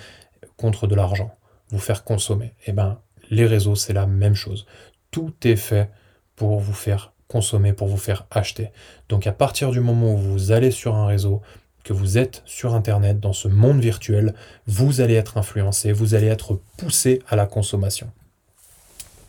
contre 0.56 0.88
de 0.88 0.96
l'argent, 0.96 1.36
vous 1.70 1.80
faire 1.80 2.06
consommer. 2.06 2.54
Eh 2.68 2.72
ben, 2.72 3.00
les 3.30 3.46
réseaux, 3.46 3.76
c'est 3.76 3.94
la 3.94 4.06
même 4.06 4.36
chose. 4.36 4.66
Tout 5.12 5.34
est 5.44 5.58
fait 5.58 5.90
pour 6.38 6.60
vous 6.60 6.74
faire 6.74 7.12
consommer, 7.28 7.74
pour 7.74 7.88
vous 7.88 7.98
faire 7.98 8.28
acheter. 8.32 8.72
Donc 9.10 9.28
à 9.28 9.32
partir 9.34 9.72
du 9.72 9.80
moment 9.80 10.14
où 10.14 10.18
vous 10.18 10.52
allez 10.52 10.72
sur 10.72 10.96
un 10.96 11.08
réseau, 11.08 11.42
que 11.84 11.94
vous 11.94 12.18
êtes 12.18 12.42
sur 12.46 12.74
Internet, 12.76 13.20
dans 13.20 13.34
ce 13.34 13.48
monde 13.48 13.82
virtuel, 13.82 14.34
vous 14.68 15.02
allez 15.02 15.16
être 15.16 15.38
influencé, 15.38 15.92
vous 15.92 16.16
allez 16.16 16.28
être 16.28 16.62
poussé 16.78 17.22
à 17.28 17.36
la 17.36 17.46
consommation. 17.46 18.10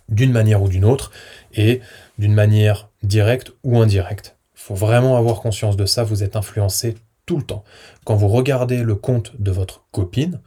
D'une 0.08 0.30
manière 0.30 0.62
ou 0.62 0.68
d'une 0.68 0.84
autre, 0.84 1.10
et 1.54 1.80
d'une 2.18 2.34
manière 2.34 2.90
directe 3.02 3.52
ou 3.64 3.80
indirecte. 3.80 4.36
Il 4.54 4.60
faut 4.60 4.74
vraiment 4.74 5.16
avoir 5.16 5.40
conscience 5.40 5.76
de 5.76 5.86
ça, 5.86 6.04
vous 6.04 6.22
êtes 6.22 6.36
influencé 6.36 6.94
tout 7.26 7.36
le 7.36 7.42
temps. 7.42 7.64
Quand 8.04 8.16
vous 8.16 8.28
regardez 8.28 8.82
le 8.82 8.94
compte 8.94 9.32
de 9.40 9.50
votre 9.50 9.84
copine, 9.90 10.40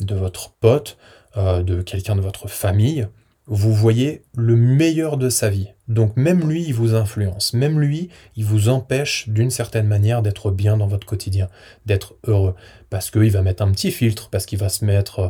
de 0.00 0.14
votre 0.14 0.52
pote, 0.52 0.96
euh, 1.36 1.62
de 1.62 1.82
quelqu'un 1.82 2.16
de 2.16 2.20
votre 2.20 2.48
famille, 2.48 3.08
vous 3.46 3.74
voyez 3.74 4.22
le 4.36 4.56
meilleur 4.56 5.18
de 5.18 5.28
sa 5.28 5.50
vie. 5.50 5.68
Donc 5.86 6.16
même 6.16 6.48
lui, 6.48 6.64
il 6.64 6.72
vous 6.72 6.94
influence. 6.94 7.52
Même 7.52 7.78
lui, 7.78 8.08
il 8.36 8.44
vous 8.44 8.70
empêche 8.70 9.28
d'une 9.28 9.50
certaine 9.50 9.86
manière 9.86 10.22
d'être 10.22 10.50
bien 10.50 10.78
dans 10.78 10.86
votre 10.86 11.06
quotidien, 11.06 11.50
d'être 11.84 12.14
heureux. 12.26 12.54
Parce 12.88 13.10
qu'il 13.10 13.30
va 13.30 13.42
mettre 13.42 13.62
un 13.62 13.70
petit 13.70 13.90
filtre, 13.90 14.30
parce 14.30 14.46
qu'il 14.46 14.58
va 14.58 14.70
se 14.70 14.84
mettre 14.84 15.18
euh, 15.18 15.28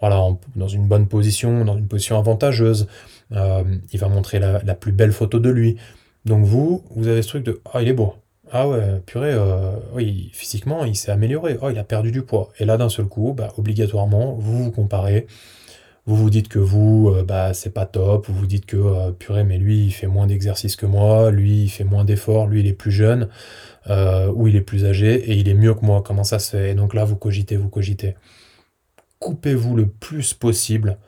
voilà, 0.00 0.22
dans 0.54 0.68
une 0.68 0.86
bonne 0.86 1.08
position, 1.08 1.64
dans 1.64 1.76
une 1.76 1.88
position 1.88 2.18
avantageuse. 2.18 2.86
Euh, 3.32 3.64
il 3.92 3.98
va 3.98 4.08
montrer 4.08 4.38
la, 4.38 4.62
la, 4.62 4.74
plus 4.74 4.92
belle 4.92 5.12
photo 5.12 5.40
de 5.40 5.50
lui. 5.50 5.76
Donc 6.24 6.44
vous, 6.44 6.84
vous 6.90 7.08
avez 7.08 7.22
ce 7.22 7.28
truc 7.28 7.44
de⁇ 7.44 7.52
Ah, 7.72 7.82
il 7.82 7.88
est 7.88 7.92
beau⁇ 7.92 8.14
ah 8.52 8.68
ouais, 8.68 9.00
purée, 9.06 9.32
euh, 9.32 9.72
oui, 9.92 10.30
physiquement, 10.32 10.84
il 10.84 10.94
s'est 10.96 11.10
amélioré. 11.10 11.58
Oh, 11.62 11.70
il 11.70 11.78
a 11.78 11.84
perdu 11.84 12.12
du 12.12 12.22
poids. 12.22 12.50
Et 12.58 12.64
là, 12.64 12.76
d'un 12.76 12.88
seul 12.88 13.06
coup, 13.06 13.34
bah, 13.36 13.52
obligatoirement, 13.56 14.34
vous 14.34 14.64
vous 14.64 14.70
comparez. 14.70 15.26
Vous 16.06 16.16
vous 16.16 16.30
dites 16.30 16.48
que 16.48 16.60
vous, 16.60 17.10
euh, 17.10 17.24
bah, 17.24 17.54
c'est 17.54 17.74
pas 17.74 17.86
top. 17.86 18.28
Vous 18.28 18.34
vous 18.34 18.46
dites 18.46 18.66
que, 18.66 18.76
euh, 18.76 19.10
purée, 19.10 19.42
mais 19.44 19.58
lui, 19.58 19.86
il 19.86 19.90
fait 19.90 20.06
moins 20.06 20.28
d'exercice 20.28 20.76
que 20.76 20.86
moi. 20.86 21.30
Lui, 21.32 21.64
il 21.64 21.68
fait 21.68 21.84
moins 21.84 22.04
d'efforts. 22.04 22.46
Lui, 22.46 22.60
il 22.60 22.66
est 22.68 22.72
plus 22.72 22.92
jeune. 22.92 23.28
ou 24.34 24.48
il 24.48 24.56
est 24.56 24.62
plus 24.62 24.84
âgé. 24.84 25.14
Et 25.30 25.34
il 25.36 25.48
est 25.48 25.54
mieux 25.54 25.74
que 25.74 25.84
moi. 25.84 26.02
Comment 26.04 26.24
ça 26.24 26.38
se 26.38 26.50
fait? 26.50 26.70
Et 26.72 26.74
donc 26.74 26.94
là, 26.94 27.04
vous 27.04 27.16
cogitez, 27.16 27.56
vous 27.56 27.68
cogitez. 27.68 28.14
Coupez-vous 29.18 29.76
le 29.76 29.86
plus 29.88 30.34
possible 30.34 30.98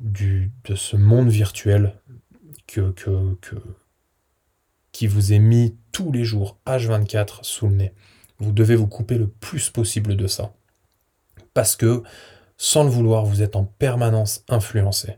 du, 0.00 0.50
de 0.64 0.74
ce 0.74 0.96
monde 0.96 1.28
virtuel 1.28 1.94
que, 2.66 2.90
que, 2.92 3.34
que, 3.40 3.56
vous 5.06 5.32
est 5.32 5.38
mis 5.38 5.76
tous 5.92 6.12
les 6.12 6.24
jours, 6.24 6.58
H24, 6.66 7.38
sous 7.42 7.68
le 7.68 7.74
nez. 7.74 7.92
Vous 8.38 8.52
devez 8.52 8.76
vous 8.76 8.86
couper 8.86 9.18
le 9.18 9.28
plus 9.28 9.70
possible 9.70 10.16
de 10.16 10.26
ça. 10.26 10.52
Parce 11.54 11.76
que, 11.76 12.02
sans 12.56 12.84
le 12.84 12.90
vouloir, 12.90 13.24
vous 13.24 13.42
êtes 13.42 13.56
en 13.56 13.64
permanence 13.64 14.44
influencé. 14.48 15.16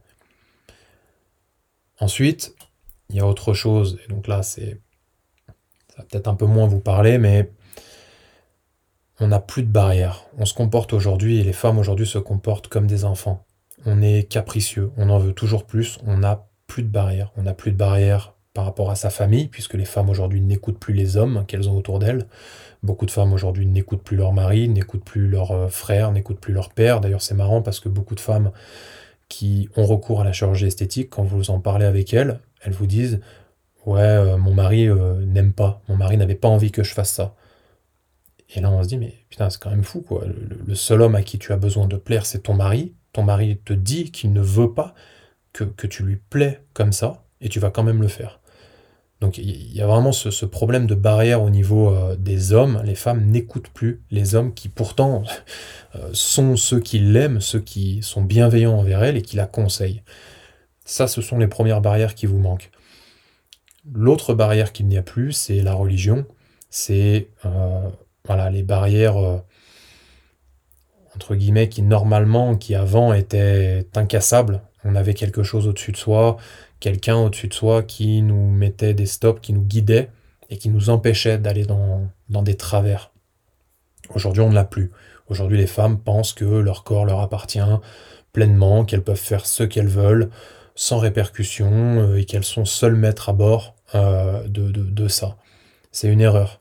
Ensuite, 2.01 2.55
il 3.11 3.17
y 3.17 3.21
a 3.21 3.27
autre 3.27 3.55
chose, 3.55 3.99
et 4.05 4.09
donc 4.09 4.27
là, 4.27 4.43
c'est. 4.43 4.81
Ça 5.95 6.03
peut-être 6.05 6.29
un 6.29 6.35
peu 6.35 6.47
moins 6.47 6.67
vous 6.67 6.81
parler, 6.81 7.19
mais 7.19 7.53
on 9.21 9.29
n'a 9.29 9.41
plus 9.41 9.62
de 9.62 9.71
barrières. 9.71 10.25
On 10.39 10.47
se 10.47 10.55
comporte 10.55 10.95
aujourd'hui, 10.95 11.39
et 11.39 11.45
les 11.45 11.53
femmes 11.53 11.79
aujourd'hui 11.79 12.07
se 12.07 12.19
comportent 12.19 12.69
comme 12.69 12.87
des 12.87 13.05
enfants. 13.05 13.45
On 13.85 14.01
est 14.01 14.25
capricieux, 14.25 14.91
on 14.97 15.11
en 15.11 15.19
veut 15.19 15.35
toujours 15.35 15.67
plus, 15.67 15.99
on 16.07 16.19
n'a 16.19 16.49
plus 16.67 16.83
de 16.83 16.89
barrières. 16.89 17.33
On 17.37 17.43
n'a 17.43 17.53
plus 17.53 17.71
de 17.71 17.77
barrières 17.77 18.32
par 18.54 18.64
rapport 18.64 18.90
à 18.90 18.97
sa 18.97 19.11
famille, 19.11 19.49
puisque 19.49 19.75
les 19.75 19.85
femmes 19.85 20.11
aujourd'hui 20.11 20.40
n'écoutent 20.40 20.78
plus 20.78 20.94
les 20.94 21.16
hommes 21.16 21.44
qu'elles 21.47 21.68
ont 21.68 21.76
autour 21.76 21.99
d'elles. 21.99 22.26
Beaucoup 22.82 23.06
de 23.06 23.11
femmes 23.11 23.32
aujourd'hui 23.32 23.66
n'écoutent 23.66 24.02
plus 24.02 24.16
leur 24.16 24.32
mari, 24.32 24.68
n'écoutent 24.68 25.04
plus 25.04 25.28
leur 25.28 25.52
euh, 25.52 25.68
frère, 25.68 26.12
n'écoutent 26.12 26.40
plus 26.40 26.52
leur 26.52 26.71
père. 26.71 27.00
D'ailleurs, 27.00 27.23
c'est 27.23 27.35
marrant 27.35 27.62
parce 27.62 27.80
que 27.80 27.88
beaucoup 27.88 28.14
de 28.14 28.21
femmes 28.21 28.52
qui 29.28 29.68
ont 29.76 29.87
recours 29.87 30.21
à 30.21 30.25
la 30.25 30.32
chirurgie 30.32 30.66
esthétique, 30.66 31.09
quand 31.11 31.23
vous 31.23 31.50
en 31.50 31.61
parlez 31.61 31.87
avec 31.87 32.12
elles, 32.12 32.40
elles 32.62 32.73
vous 32.73 32.87
disent 32.87 33.21
Ouais, 33.87 34.00
euh, 34.00 34.37
mon 34.37 34.54
mari 34.54 34.87
euh, 34.88 35.25
n'aime 35.25 35.52
pas, 35.52 35.80
mon 35.88 35.97
mari 35.97 36.16
n'avait 36.16 36.35
pas 36.35 36.49
envie 36.49 36.71
que 36.71 36.82
je 36.82 36.92
fasse 36.92 37.12
ça. 37.12 37.35
Et 38.54 38.61
là, 38.61 38.71
on 38.71 38.82
se 38.82 38.88
dit 38.88 38.99
Mais 38.99 39.14
putain, 39.30 39.49
c'est 39.49 39.61
quand 39.61 39.71
même 39.71 39.85
fou, 39.85 40.02
quoi. 40.02 40.25
Le, 40.66 40.75
seul 40.75 41.00
homme 41.00 41.14
à 41.14 41.23
qui 41.23 41.38
tu 41.38 41.52
as 41.52 41.56
besoin 41.56 41.87
de 41.87 41.97
plaire, 41.97 42.26
c'est 42.26 42.40
ton 42.40 42.54
mari. 42.54 42.94
Ton 43.12 43.23
mari 43.23 43.59
te 43.64 43.73
dit 43.73 44.11
qu'il 44.11 44.32
ne 44.32 44.40
veut 44.42 44.73
pas 44.73 44.94
que, 45.52 45.64
que 45.64 45.87
tu 45.87 46.02
lui 46.02 46.16
plais 46.16 46.62
comme 46.75 46.92
ça, 46.92 47.25
et 47.40 47.49
tu 47.49 47.61
vas 47.61 47.71
quand 47.71 47.82
même 47.82 48.02
le 48.02 48.09
faire. 48.09 48.42
Donc 49.23 49.38
il 49.38 49.73
y 49.73 49.81
a 49.81 49.87
vraiment 49.87 50.11
ce, 50.11 50.45
problème 50.45 50.88
de 50.88 50.97
barrière 50.97 51.45
au 51.45 51.49
niveau 51.49 51.95
euh, 51.95 52.17
des 52.17 52.52
hommes. 52.52 52.83
Les 52.85 52.97
femmes 52.97 53.25
n'écoutent 53.26 53.69
plus 53.69 54.02
les 54.11 54.35
hommes 54.35 54.52
qui 54.52 54.69
pourtant 54.69 55.23
euh, 55.95 56.11
sont 56.12 56.57
ceux 56.57 56.81
qui 56.81 56.99
l'aiment, 56.99 57.41
ceux 57.41 57.61
qui 57.61 58.02
sont 58.02 58.23
bienveillants 58.23 58.76
envers 58.76 59.05
elle 59.05 59.17
et 59.17 59.23
qui 59.23 59.37
la 59.37 59.47
conseillent. 59.47 60.02
Ça, 60.85 61.07
ce 61.07 61.23
sont 61.23 61.38
les 61.38 61.47
premières 61.47 61.81
barrières 61.81 62.17
qui 62.17 62.26
vous 62.26 62.38
manquent. 62.38 62.73
L'autre 63.95 64.35
barrière 64.35 64.73
qu'il 64.73 64.88
n'y 64.88 64.99
a 64.99 65.02
plus, 65.02 65.31
c'est 65.31 65.62
la 65.62 65.75
religion. 65.75 66.26
C'est 66.69 67.29
euh, 67.47 67.88
voilà, 68.26 68.50
les 68.50 68.64
barrières 68.64 69.14
entre 71.14 71.37
guillemets 71.37 71.69
qui 71.69 71.83
normalement, 71.83 72.57
qui 72.57 72.75
avant 72.75 73.12
étaient 73.12 73.87
incassables. 73.95 74.62
On 74.83 74.97
avait 74.97 75.14
quelque 75.14 75.45
chose 75.45 75.69
au-dessus 75.69 75.93
de 75.93 75.97
soi, 75.97 76.38
quelqu'un 76.83 77.17
au-dessus 77.17 77.47
de 77.47 77.55
soi 77.55 77.85
qui 77.85 78.23
nous 78.23 78.51
mettait 78.51 78.93
des 78.93 79.07
stops, 79.07 79.41
qui 79.41 79.53
nous 79.53 79.62
guidait 79.62 80.11
et 80.51 80.59
qui 80.59 80.69
nous 80.69 80.91
empêchait 80.91 81.39
d'aller 81.39 81.65
dans, 81.65 82.11
des 82.29 82.57
travers. 82.57 83.12
Aujourd'hui, 84.12 84.43
on 84.43 84.51
ne 84.51 84.55
l'a 84.57 84.65
plus. 84.65 84.91
Aujourd'hui, 85.29 85.59
les 85.59 85.69
femmes 85.69 86.01
pensent 86.01 86.33
que 86.33 86.45
leur 86.45 86.83
corps 86.83 87.05
leur 87.05 87.21
appartient 87.21 87.61
pleinement, 88.33 88.85
qu'elles 88.85 89.05
peuvent 89.05 89.17
faire 89.17 89.47
ce 89.47 89.62
qu'elles 89.62 89.89
veulent, 89.89 90.29
sans 90.75 90.99
répercussion, 90.99 91.71
euh, 91.71 92.17
et 92.19 92.25
qu'elles 92.25 92.45
sont 92.45 92.65
seules 92.65 92.97
maîtres 92.97 93.29
à 93.29 93.33
bord 93.33 93.77
euh, 93.95 94.43
de, 94.49 94.73
de, 94.73 95.09
ça. 95.09 95.37
C'est 95.93 96.09
une 96.09 96.21
erreur. 96.21 96.61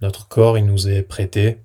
Notre 0.00 0.26
corps, 0.26 0.56
il 0.56 0.64
nous 0.64 0.88
est 0.88 1.02
prêté 1.02 1.58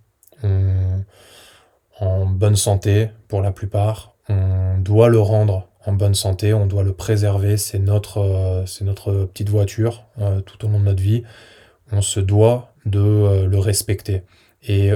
en 2.02 2.26
bonne 2.26 2.58
santé 2.58 3.10
pour 3.30 3.42
la 3.42 3.54
plupart. 3.54 4.16
On 4.28 4.78
doit 4.80 5.08
le 5.08 5.20
rendre 5.20 5.70
en 5.86 5.94
bonne 5.94 6.16
santé, 6.16 6.54
on 6.54 6.66
doit 6.66 6.84
le 6.84 6.94
préserver, 6.94 7.58
c'est 7.58 7.80
notre, 7.80 8.20
euh, 8.20 8.66
c'est 8.66 8.84
notre 8.86 9.26
petite 9.26 9.50
voiture 9.50 10.06
euh, 10.20 10.42
tout 10.42 10.66
au 10.66 10.70
long 10.70 10.80
de 10.80 10.86
notre 10.86 11.02
vie. 11.02 11.24
On 11.92 12.02
se 12.02 12.20
doit 12.20 12.74
de 12.86 13.00
euh, 13.00 13.46
le 13.48 13.60
respecter. 13.60 14.24
Et 14.64 14.92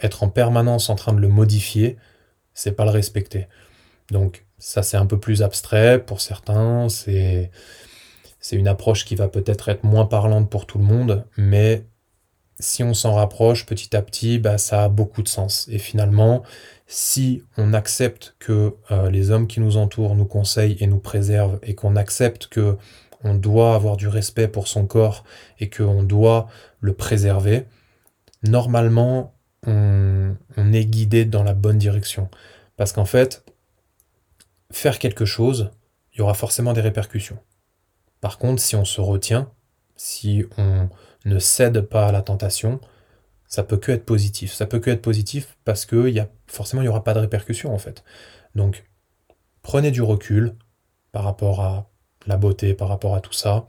être 0.00 0.22
en 0.22 0.28
permanence 0.28 0.88
en 0.88 0.94
train 0.94 1.12
de 1.12 1.20
le 1.20 1.28
modifier, 1.28 1.96
c'est 2.54 2.72
pas 2.72 2.84
le 2.84 2.90
respecter. 2.90 3.48
Donc 4.10 4.46
ça 4.58 4.82
c'est 4.82 4.96
un 4.96 5.06
peu 5.06 5.18
plus 5.18 5.42
abstrait 5.42 6.04
pour 6.04 6.20
certains, 6.20 6.88
c'est 6.88 7.50
c'est 8.38 8.56
une 8.56 8.68
approche 8.68 9.04
qui 9.04 9.16
va 9.16 9.28
peut-être 9.28 9.68
être 9.68 9.84
moins 9.84 10.06
parlante 10.06 10.48
pour 10.48 10.66
tout 10.66 10.78
le 10.78 10.84
monde, 10.84 11.26
mais 11.36 11.84
si 12.60 12.84
on 12.84 12.94
s'en 12.94 13.14
rapproche 13.14 13.66
petit 13.66 13.96
à 13.96 14.02
petit, 14.02 14.38
bah, 14.38 14.58
ça 14.58 14.84
a 14.84 14.88
beaucoup 14.88 15.22
de 15.22 15.28
sens. 15.28 15.66
Et 15.70 15.78
finalement, 15.78 16.42
si 16.86 17.42
on 17.56 17.72
accepte 17.72 18.34
que 18.38 18.74
euh, 18.90 19.10
les 19.10 19.30
hommes 19.30 19.46
qui 19.46 19.60
nous 19.60 19.76
entourent 19.76 20.14
nous 20.14 20.24
conseillent 20.24 20.76
et 20.80 20.86
nous 20.86 20.98
préservent, 20.98 21.58
et 21.62 21.74
qu'on 21.74 21.96
accepte 21.96 22.46
que 22.46 22.76
on 23.22 23.34
doit 23.34 23.74
avoir 23.74 23.96
du 23.96 24.08
respect 24.08 24.48
pour 24.48 24.66
son 24.66 24.86
corps 24.86 25.24
et 25.58 25.68
qu'on 25.68 26.02
doit 26.02 26.48
le 26.80 26.94
préserver, 26.94 27.66
normalement, 28.42 29.34
on, 29.66 30.34
on 30.56 30.72
est 30.72 30.86
guidé 30.86 31.26
dans 31.26 31.42
la 31.42 31.52
bonne 31.52 31.76
direction. 31.76 32.30
Parce 32.76 32.92
qu'en 32.92 33.04
fait, 33.04 33.44
faire 34.72 34.98
quelque 34.98 35.26
chose, 35.26 35.70
il 36.14 36.18
y 36.18 36.20
aura 36.22 36.34
forcément 36.34 36.72
des 36.72 36.80
répercussions. 36.80 37.38
Par 38.20 38.38
contre, 38.38 38.62
si 38.62 38.74
on 38.74 38.84
se 38.84 39.00
retient, 39.00 39.50
si 39.96 40.44
on 40.56 40.88
ne 41.24 41.38
cède 41.38 41.80
pas 41.82 42.08
à 42.08 42.12
la 42.12 42.22
tentation, 42.22 42.80
ça 43.46 43.64
peut 43.64 43.76
que 43.76 43.92
être 43.92 44.04
positif. 44.04 44.52
Ça 44.52 44.66
peut 44.66 44.78
que 44.78 44.90
être 44.90 45.02
positif 45.02 45.56
parce 45.64 45.86
que 45.86 46.08
y 46.08 46.20
a, 46.20 46.28
forcément, 46.46 46.82
il 46.82 46.86
n'y 46.86 46.88
aura 46.88 47.04
pas 47.04 47.14
de 47.14 47.20
répercussions 47.20 47.74
en 47.74 47.78
fait. 47.78 48.04
Donc, 48.54 48.84
prenez 49.62 49.90
du 49.90 50.02
recul 50.02 50.54
par 51.12 51.24
rapport 51.24 51.60
à 51.60 51.90
la 52.26 52.36
beauté, 52.36 52.74
par 52.74 52.88
rapport 52.88 53.14
à 53.14 53.20
tout 53.20 53.32
ça. 53.32 53.66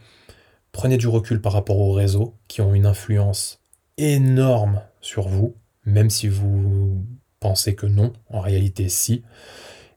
Prenez 0.72 0.98
du 0.98 1.08
recul 1.08 1.41
par 1.41 1.53
rapport 1.53 1.79
aux 1.79 1.91
réseaux 1.93 2.36
qui 2.48 2.62
ont 2.62 2.74
une 2.74 2.86
influence 2.86 3.62
énorme 3.98 4.81
sur 5.01 5.27
vous, 5.27 5.55
même 5.86 6.10
si 6.10 6.27
vous 6.27 7.05
pensez 7.39 7.75
que 7.75 7.86
non, 7.86 8.13
en 8.29 8.39
réalité 8.39 8.88
si. 8.88 9.24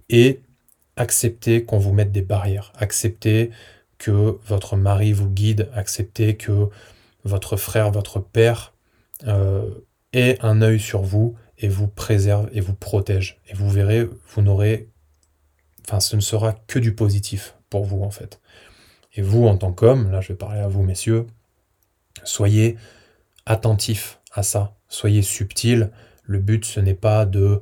Et 0.08 0.40
acceptez 0.96 1.64
qu'on 1.64 1.78
vous 1.78 1.92
mette 1.92 2.12
des 2.12 2.23
barrières. 2.23 2.73
Acceptez 2.76 3.50
que 3.99 4.38
votre 4.46 4.76
mari 4.76 5.12
vous 5.12 5.28
guide. 5.28 5.68
Acceptez 5.75 6.37
que 6.37 6.68
votre 7.25 7.57
frère, 7.57 7.90
votre 7.90 8.21
père 8.21 8.75
euh, 9.26 9.69
ait 10.12 10.38
un 10.40 10.62
œil 10.62 10.78
sur 10.78 11.02
vous 11.02 11.37
et 11.59 11.69
vous 11.69 11.88
préserve 11.88 12.49
et 12.52 12.61
vous 12.61 12.75
protège. 12.75 13.40
Et 13.49 13.54
vous 13.54 13.71
verrez, 13.71 14.09
vous 14.28 14.43
n'aurez, 14.43 14.88
enfin, 15.87 16.00
ce 16.00 16.16
ne 16.16 16.21
sera 16.21 16.52
que 16.66 16.78
du 16.78 16.95
positif 16.95 17.57
pour 17.71 17.85
vous 17.85 18.02
en 18.02 18.11
fait. 18.11 18.40
Et 19.14 19.23
vous, 19.23 19.47
en 19.47 19.57
tant 19.57 19.73
qu'homme, 19.73 20.11
là 20.11 20.21
je 20.21 20.28
vais 20.28 20.38
parler 20.38 20.61
à 20.61 20.69
vous 20.69 20.83
messieurs, 20.83 21.26
soyez 22.25 22.76
attentifs 23.47 24.21
à 24.33 24.43
ça, 24.43 24.75
soyez 24.88 25.23
subtils. 25.23 25.90
Le 26.25 26.38
but, 26.38 26.64
ce 26.64 26.81
n'est 26.81 26.95
pas 26.95 27.26
de 27.26 27.61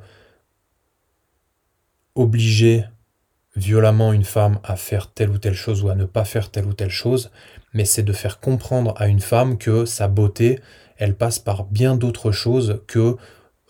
obliger 2.14 2.84
violemment 3.56 4.12
une 4.12 4.24
femme 4.24 4.60
à 4.64 4.76
faire 4.76 5.12
telle 5.12 5.30
ou 5.30 5.38
telle 5.38 5.54
chose 5.54 5.82
ou 5.82 5.88
à 5.88 5.94
ne 5.94 6.04
pas 6.04 6.24
faire 6.24 6.50
telle 6.50 6.66
ou 6.66 6.72
telle 6.72 6.90
chose, 6.90 7.30
mais 7.72 7.84
c'est 7.84 8.02
de 8.02 8.12
faire 8.12 8.40
comprendre 8.40 8.94
à 8.96 9.08
une 9.08 9.20
femme 9.20 9.58
que 9.58 9.84
sa 9.84 10.08
beauté, 10.08 10.58
elle 10.96 11.14
passe 11.14 11.38
par 11.38 11.64
bien 11.64 11.96
d'autres 11.96 12.32
choses 12.32 12.80
que 12.86 13.16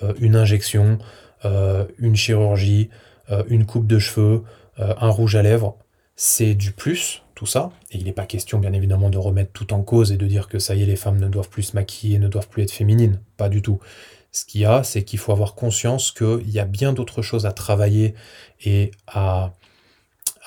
euh, 0.03 0.13
une 0.21 0.37
injection, 0.37 0.99
euh, 1.45 1.87
une 1.99 2.17
chirurgie, 2.17 2.91
euh, 3.31 3.43
une 3.49 3.67
coupe 3.67 3.87
de 3.87 3.99
cheveux, 3.99 4.43
un 4.79 5.11
rouge 5.11 5.37
à 5.37 5.43
lèvres. 5.43 5.77
C'est 6.17 6.55
du 6.55 6.73
plus, 6.73 7.23
tout 7.35 7.45
ça. 7.47 7.71
Et 7.91 7.99
il 7.99 8.05
n'est 8.05 8.13
pas 8.13 8.25
question, 8.25 8.59
bien 8.59 8.73
évidemment, 8.73 9.11
de 9.11 9.19
remettre 9.19 9.53
tout 9.53 9.75
en 9.75 9.83
cause 9.83 10.11
et 10.13 10.17
de 10.17 10.27
dire 10.27 10.49
que 10.49 10.59
ça 10.59 10.75
y 10.75 10.83
est, 10.83 10.87
les 10.87 10.97
femmes 10.97 11.21
ne 11.21 11.29
doivent 11.29 11.51
plus 11.51 11.63
se 11.63 11.77
maquiller, 11.77 12.19
ne 12.19 12.27
doivent 12.27 12.49
plus 12.49 12.63
être 12.63 12.73
féminines. 12.73 13.21
Pas 13.37 13.51
du 13.51 13.61
tout. 13.61 13.81
Ce 14.33 14.47
qu'il 14.47 14.63
y 14.63 14.65
a, 14.65 14.83
c'est 14.83 15.05
qu'il 15.05 15.19
faut 15.19 15.31
avoir 15.31 15.55
conscience 15.55 16.11
qu'il 16.11 16.51
y 16.51 16.59
a 16.59 16.65
bien 16.65 16.95
d'autres 16.95 17.21
choses 17.21 17.45
à 17.45 17.53
travailler 17.53 18.15
et 18.65 18.91
à, 19.07 19.53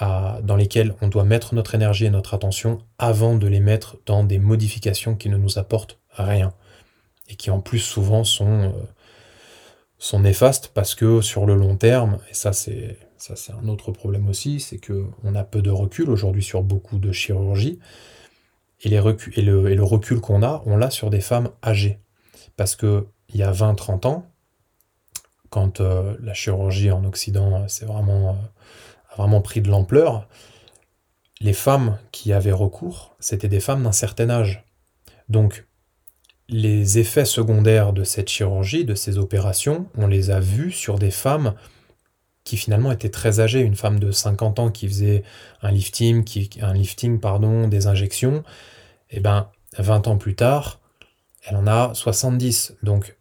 dans 0.02 0.56
lesquels 0.58 0.94
on 1.02 1.08
doit 1.08 1.24
mettre 1.24 1.56
notre 1.56 1.74
énergie 1.74 2.06
et 2.06 2.10
notre 2.10 2.34
attention 2.34 2.80
avant 2.98 3.36
de 3.36 3.48
les 3.48 3.62
mettre 3.62 3.98
dans 4.06 4.24
des 4.24 4.40
modifications 4.40 5.16
qui 5.16 5.30
ne 5.30 5.38
nous 5.38 5.58
apportent 5.58 6.00
rien. 6.12 6.54
Et 7.28 7.36
qui 7.36 7.50
en 7.50 7.60
plus 7.60 7.80
souvent 7.80 8.24
sont, 8.24 8.64
euh, 8.64 8.72
sont 9.98 10.20
néfastes 10.20 10.72
parce 10.74 10.94
que 10.94 11.22
sur 11.22 11.46
le 11.46 11.56
long 11.56 11.75
terme, 11.75 12.20
et 12.30 12.34
ça 12.34 12.54
c'est 12.54 13.00
ça 13.18 13.36
c'est 13.36 13.54
un 13.54 13.68
autre 13.68 13.92
problème 13.92 14.28
aussi, 14.30 14.60
c'est 14.60 14.78
que 14.78 15.06
on 15.24 15.34
a 15.34 15.44
peu 15.44 15.62
de 15.62 15.72
recul 15.72 16.10
aujourd'hui 16.10 16.44
sur 16.44 16.62
beaucoup 16.62 17.00
de 17.00 17.12
chirurgie. 17.12 17.80
Et, 18.82 18.90
les 18.90 18.98
et, 18.98 19.42
le, 19.42 19.72
et 19.72 19.75
le 19.75 19.84
recul 19.84 20.20
qu'on 20.20 20.44
a, 20.44 20.62
on 20.66 20.78
l'a 20.78 20.92
sur 20.92 21.10
des 21.10 21.22
femmes 21.22 21.50
âgées. 21.64 21.98
Parce 22.58 22.75
que 22.75 23.08
il 23.30 23.38
y 23.38 23.44
a 23.44 23.52
20-30 23.52 24.06
ans, 24.06 24.30
quand 25.50 25.80
euh, 25.80 26.16
la 26.22 26.34
chirurgie 26.36 26.92
en 26.92 27.04
Occident 27.06 27.66
c'est 27.68 27.86
vraiment 27.86 28.32
euh, 28.32 28.34
vraiment 29.17 29.41
pris 29.41 29.62
de 29.62 29.69
l'ampleur, 29.69 30.27
les 31.41 31.53
femmes 31.53 31.98
qui 32.12 32.34
avaient 32.34 32.51
recours, 32.51 33.15
c'était 33.19 33.48
des 33.48 33.60
femmes 33.60 33.84
d'un 33.84 33.91
certain 33.91 34.29
âge. 34.29 34.63
Donc, 35.29 35.65
les 36.48 37.00
effets 37.00 37.25
secondaires 37.25 37.93
de 37.93 38.03
cette 38.03 38.29
chirurgie, 38.29 38.86
de 38.86 38.95
ces 38.95 39.17
opérations, 39.17 39.89
on 39.98 40.07
les 40.07 40.29
a 40.29 40.39
vus 40.39 40.72
sur 40.72 41.00
des 41.00 41.12
femmes 41.12 41.55
qui 42.43 42.57
finalement 42.57 42.91
étaient 42.91 43.10
très 43.10 43.39
âgées. 43.39 43.62
Une 43.62 43.75
femme 43.75 44.00
de 44.00 44.12
50 44.12 44.60
ans 44.60 44.69
qui 44.69 44.88
faisait 44.88 45.24
un 45.62 45.72
lifting, 45.72 46.24
qui, 46.24 46.50
un 46.62 46.74
lifting 46.74 47.19
pardon, 47.19 47.67
des 47.67 47.88
injections, 47.88 48.43
et 49.10 49.17
eh 49.17 49.19
ben 49.19 49.50
20 49.77 50.07
ans 50.07 50.17
plus 50.17 50.36
tard, 50.36 50.79
elle 51.43 51.55
en 51.55 51.67
a 51.67 51.93
70. 51.93 52.75
Donc 52.84 53.17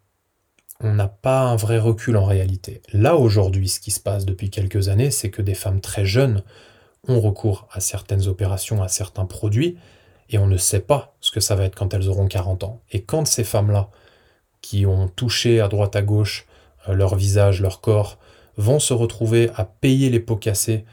on 0.85 0.93
n'a 0.95 1.09
pas 1.09 1.41
un 1.41 1.57
vrai 1.57 1.79
recul 1.79 2.17
en 2.17 2.27
réalité. 2.27 2.83
Là 2.93 3.17
aujourd'hui, 3.17 3.69
ce 3.69 3.81
qui 3.81 3.91
se 3.91 4.01
passe 4.01 4.27
depuis 4.27 4.51
quelques 4.51 4.89
années, 4.89 5.11
c'est 5.11 5.31
que 5.31 5.43
des 5.43 5.55
femmes 5.55 5.81
très 5.81 6.05
jeunes 6.05 6.43
ont 7.09 7.21
recours 7.21 7.67
à 7.73 7.81
certaines 7.81 8.29
opérations, 8.29 8.83
à 8.83 8.89
certains 8.89 9.25
produits, 9.25 9.77
et 10.29 10.39
on 10.39 10.47
ne 10.47 10.59
sait 10.59 10.81
pas 10.81 11.15
ce 11.21 11.31
que 11.31 11.41
ça 11.41 11.55
va 11.55 11.65
être 11.65 11.75
quand 11.75 11.93
elles 11.95 12.09
auront 12.09 12.29
40 12.29 12.65
ans. 12.65 12.83
Et 12.93 13.03
quand 13.03 13.27
ces 13.27 13.45
femmes-là, 13.45 13.89
qui 14.61 14.87
ont 14.87 15.09
touché 15.09 15.61
à 15.61 15.69
droite 15.69 15.97
à 15.97 16.03
gauche 16.03 16.47
euh, 16.89 16.95
leur 16.95 17.17
visage, 17.17 17.61
leur 17.61 17.81
corps, 17.81 18.19
vont 18.57 18.79
se 18.79 18.95
retrouver 18.95 19.51
à 19.57 19.65
payer 19.65 20.11
les 20.11 20.21
pots 20.21 20.37
cassés 20.37 20.85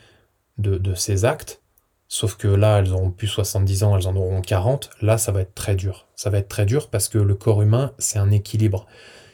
de, 0.58 0.94
ces 0.94 1.26
actes, 1.26 1.62
sauf 2.08 2.36
que 2.36 2.48
là, 2.48 2.80
elles 2.80 2.92
auront 2.94 3.12
plus 3.12 3.28
70 3.28 3.84
ans, 3.84 3.98
elles 3.98 4.08
en 4.08 4.16
auront 4.16 4.42
40, 4.42 4.90
là, 5.02 5.18
ça 5.18 5.32
va 5.32 5.42
être 5.42 5.56
très 5.56 5.76
dur. 5.76 6.08
Ça 6.16 6.30
va 6.30 6.38
être 6.38 6.50
très 6.50 6.66
dur 6.66 6.90
parce 6.90 7.10
que 7.10 7.18
le 7.18 7.36
corps 7.36 7.62
humain, 7.62 7.94
c'est 7.98 8.20
un 8.20 8.30
équilibre. 8.32 8.86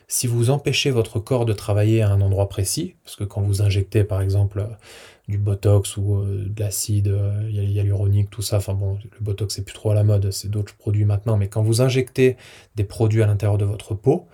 Si 0.09 0.25
vous 0.25 0.49
empêchez 0.49 0.89
votre 0.89 1.19
corps 1.19 1.45
de 1.45 1.51
travailler 1.51 2.01
à 2.01 2.09
un 2.09 2.21
endroit 2.21 2.47
précis, 2.47 2.95
parce 3.03 3.17
que 3.17 3.25
quand 3.25 3.41
vous 3.41 3.61
injectez 3.61 4.05
par 4.05 4.21
exemple 4.21 4.65
du 5.27 5.37
botox 5.37 5.97
ou 5.97 6.15
euh, 6.15 6.45
de 6.47 6.59
l'acide 6.61 7.09
euh, 7.09 7.49
hyaluronique, 7.49 8.29
tout 8.29 8.41
ça. 8.41 8.57
Enfin 8.57 8.73
bon, 8.73 8.97
le 9.03 9.19
botox 9.19 9.53
c'est 9.53 9.65
plus 9.65 9.73
trop 9.73 9.91
à 9.91 9.95
la 9.95 10.03
mode, 10.03 10.31
c'est 10.31 10.49
d'autres 10.49 10.75
produits 10.75 11.03
maintenant, 11.03 11.35
mais 11.35 11.49
quand 11.49 11.61
vous 11.61 11.81
injectez 11.81 12.37
des 12.75 12.85
produits 12.85 13.21
à 13.21 13.27
l'intérieur 13.27 13.57
de 13.57 13.65
votre 13.65 13.95
peau, 13.95 14.27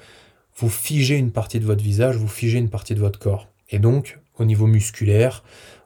vous 0.56 0.70
figez 0.70 1.18
une 1.18 1.32
partie 1.32 1.60
de 1.60 1.66
votre 1.66 1.84
visage, 1.84 2.16
vous 2.18 2.28
figez 2.28 2.60
une 2.60 2.70
partie 2.70 2.94
de 2.94 3.00
votre 3.00 3.18
corps. 3.18 3.48
Et 3.72 3.80
donc, 3.80 4.20
au 4.38 4.46
niveau 4.46 4.68
musculaire, 4.68 5.44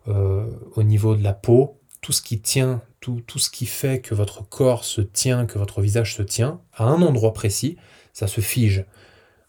euh, 0.09 0.45
au 0.75 0.83
niveau 0.83 1.15
de 1.15 1.23
la 1.23 1.33
peau, 1.33 1.79
tout 2.01 2.11
ce 2.11 2.21
qui 2.21 2.39
tient, 2.41 2.81
tout 2.99 3.39
ce 3.39 3.49
qui 3.49 3.65
fait 3.65 4.01
que 4.01 4.13
votre 4.13 4.47
corps 4.47 4.83
se 4.83 4.99
tient, 4.99 5.45
que 5.45 5.57
votre 5.57 5.79
visage 5.79 6.13
se 6.13 6.21
tient, 6.21 6.59
à 6.73 6.83
un 6.83 7.01
endroit 7.01 7.31
précis, 7.31 7.77
ça 8.11 8.27
se 8.27 8.41
fige. 8.41 8.83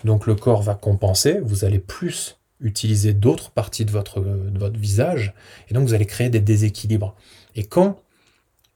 Donc 0.04 0.26
le 0.26 0.34
corps 0.34 0.62
va 0.62 0.74
compenser, 0.74 1.40
vous 1.40 1.64
allez 1.64 1.78
plus 1.78 2.38
utiliser 2.60 3.14
d'autres 3.14 3.50
parties 3.50 3.84
de 3.84 3.90
votre, 3.90 4.20
visage, 4.76 5.34
et 5.68 5.74
donc 5.74 5.86
vous 5.86 5.94
allez 5.94 6.06
créer 6.06 6.28
des 6.28 6.40
déséquilibres. 6.40 7.14
Et 7.54 7.64
quand 7.64 8.00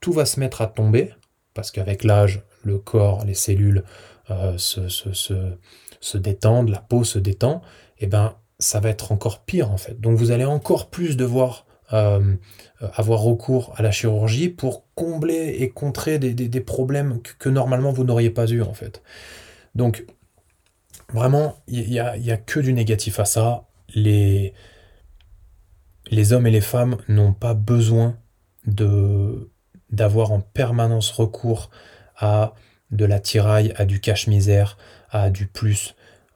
tout 0.00 0.12
va 0.12 0.24
se 0.24 0.40
mettre 0.40 0.62
à 0.62 0.66
tomber, 0.66 1.12
parce 1.54 1.70
qu'avec 1.70 2.04
l'âge, 2.04 2.42
le 2.64 2.78
corps, 2.78 3.24
les 3.24 3.34
cellules 3.34 3.84
euh, 4.30 4.56
se, 4.58 6.16
détendent, 6.16 6.70
la 6.70 6.80
peau 6.80 7.04
se 7.04 7.18
détend, 7.18 7.62
et 7.98 8.04
eh 8.04 8.06
ben 8.06 8.34
ça 8.58 8.80
va 8.80 8.88
être 8.88 9.12
encore 9.12 9.40
pire 9.40 9.70
en 9.70 9.76
fait. 9.76 10.00
Donc 10.00 10.16
vous 10.18 10.30
allez 10.30 10.44
encore 10.44 10.90
plus 10.90 11.16
devoir 11.16 11.66
euh, 11.92 12.34
avoir 12.94 13.20
recours 13.20 13.72
à 13.76 13.82
la 13.82 13.90
chirurgie 13.90 14.48
pour 14.48 14.84
combler 14.94 15.56
et 15.58 15.70
contrer 15.70 16.18
des, 16.18 16.32
des, 16.34 16.48
des 16.48 16.60
problèmes 16.60 17.20
que, 17.20 17.32
que, 17.38 17.48
normalement 17.48 17.92
vous 17.92 18.04
n'auriez 18.04 18.30
pas 18.30 18.46
eu 18.46 18.62
en 18.62 18.74
fait. 18.74 19.02
Donc 19.74 20.04
vraiment, 21.12 21.56
il 21.66 21.88
n'y 21.88 21.98
a, 21.98 22.16
y 22.16 22.30
a 22.30 22.36
que 22.36 22.60
du 22.60 22.72
négatif 22.72 23.20
à 23.20 23.24
ça 23.24 23.66
les, 23.94 24.54
hommes 26.32 26.46
et 26.46 26.50
les 26.50 26.60
femmes 26.60 26.96
n'ont 27.08 27.32
pas 27.32 27.54
besoin 27.54 28.16
d'avoir 28.66 30.32
en 30.32 30.40
permanence 30.40 31.10
recours 31.10 31.70
à 32.16 32.54
de 32.90 33.04
la 33.04 33.20
tiraille, 33.20 33.72
à 33.76 33.84
du 33.86 34.00
cache-misère, 34.00 34.76
à 35.10 35.30
du 35.30 35.46
plus. 35.46 35.94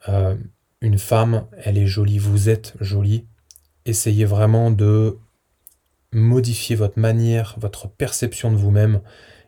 Euh, 0.09 0.35
une 0.81 0.99
femme, 0.99 1.47
elle 1.65 1.77
est 1.79 1.87
jolie, 1.87 2.19
vous 2.19 2.49
êtes 2.49 2.75
jolie. 2.81 3.27
Essayez 3.85 4.25
vraiment 4.25 4.71
de 4.71 5.19
modifier 6.13 6.75
votre 6.75 6.99
manière, 6.99 7.57
votre 7.59 7.89
perception 7.89 8.51
de 8.51 8.57
vous-même, 8.57 9.03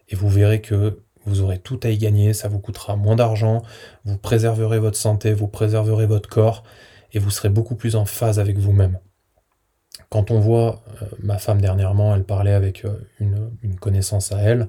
et 0.08 0.16
vous 0.16 0.28
verrez 0.28 0.60
que 0.60 1.02
vous 1.28 1.42
aurez 1.42 1.58
tout 1.58 1.78
à 1.82 1.90
y 1.90 1.98
gagner, 1.98 2.32
ça 2.32 2.48
vous 2.48 2.58
coûtera 2.58 2.96
moins 2.96 3.16
d'argent, 3.16 3.62
vous 4.04 4.18
préserverez 4.18 4.78
votre 4.78 4.96
santé, 4.96 5.32
vous 5.32 5.48
préserverez 5.48 6.06
votre 6.06 6.28
corps, 6.28 6.64
et 7.12 7.18
vous 7.18 7.30
serez 7.30 7.48
beaucoup 7.48 7.76
plus 7.76 7.96
en 7.96 8.04
phase 8.04 8.38
avec 8.38 8.58
vous-même. 8.58 8.98
Quand 10.10 10.30
on 10.30 10.40
voit 10.40 10.82
euh, 11.02 11.06
ma 11.22 11.38
femme 11.38 11.60
dernièrement, 11.60 12.14
elle 12.14 12.24
parlait 12.24 12.52
avec 12.52 12.84
euh, 12.84 12.94
une, 13.20 13.76
connaissance 13.78 14.32
à 14.32 14.38
elle, 14.38 14.68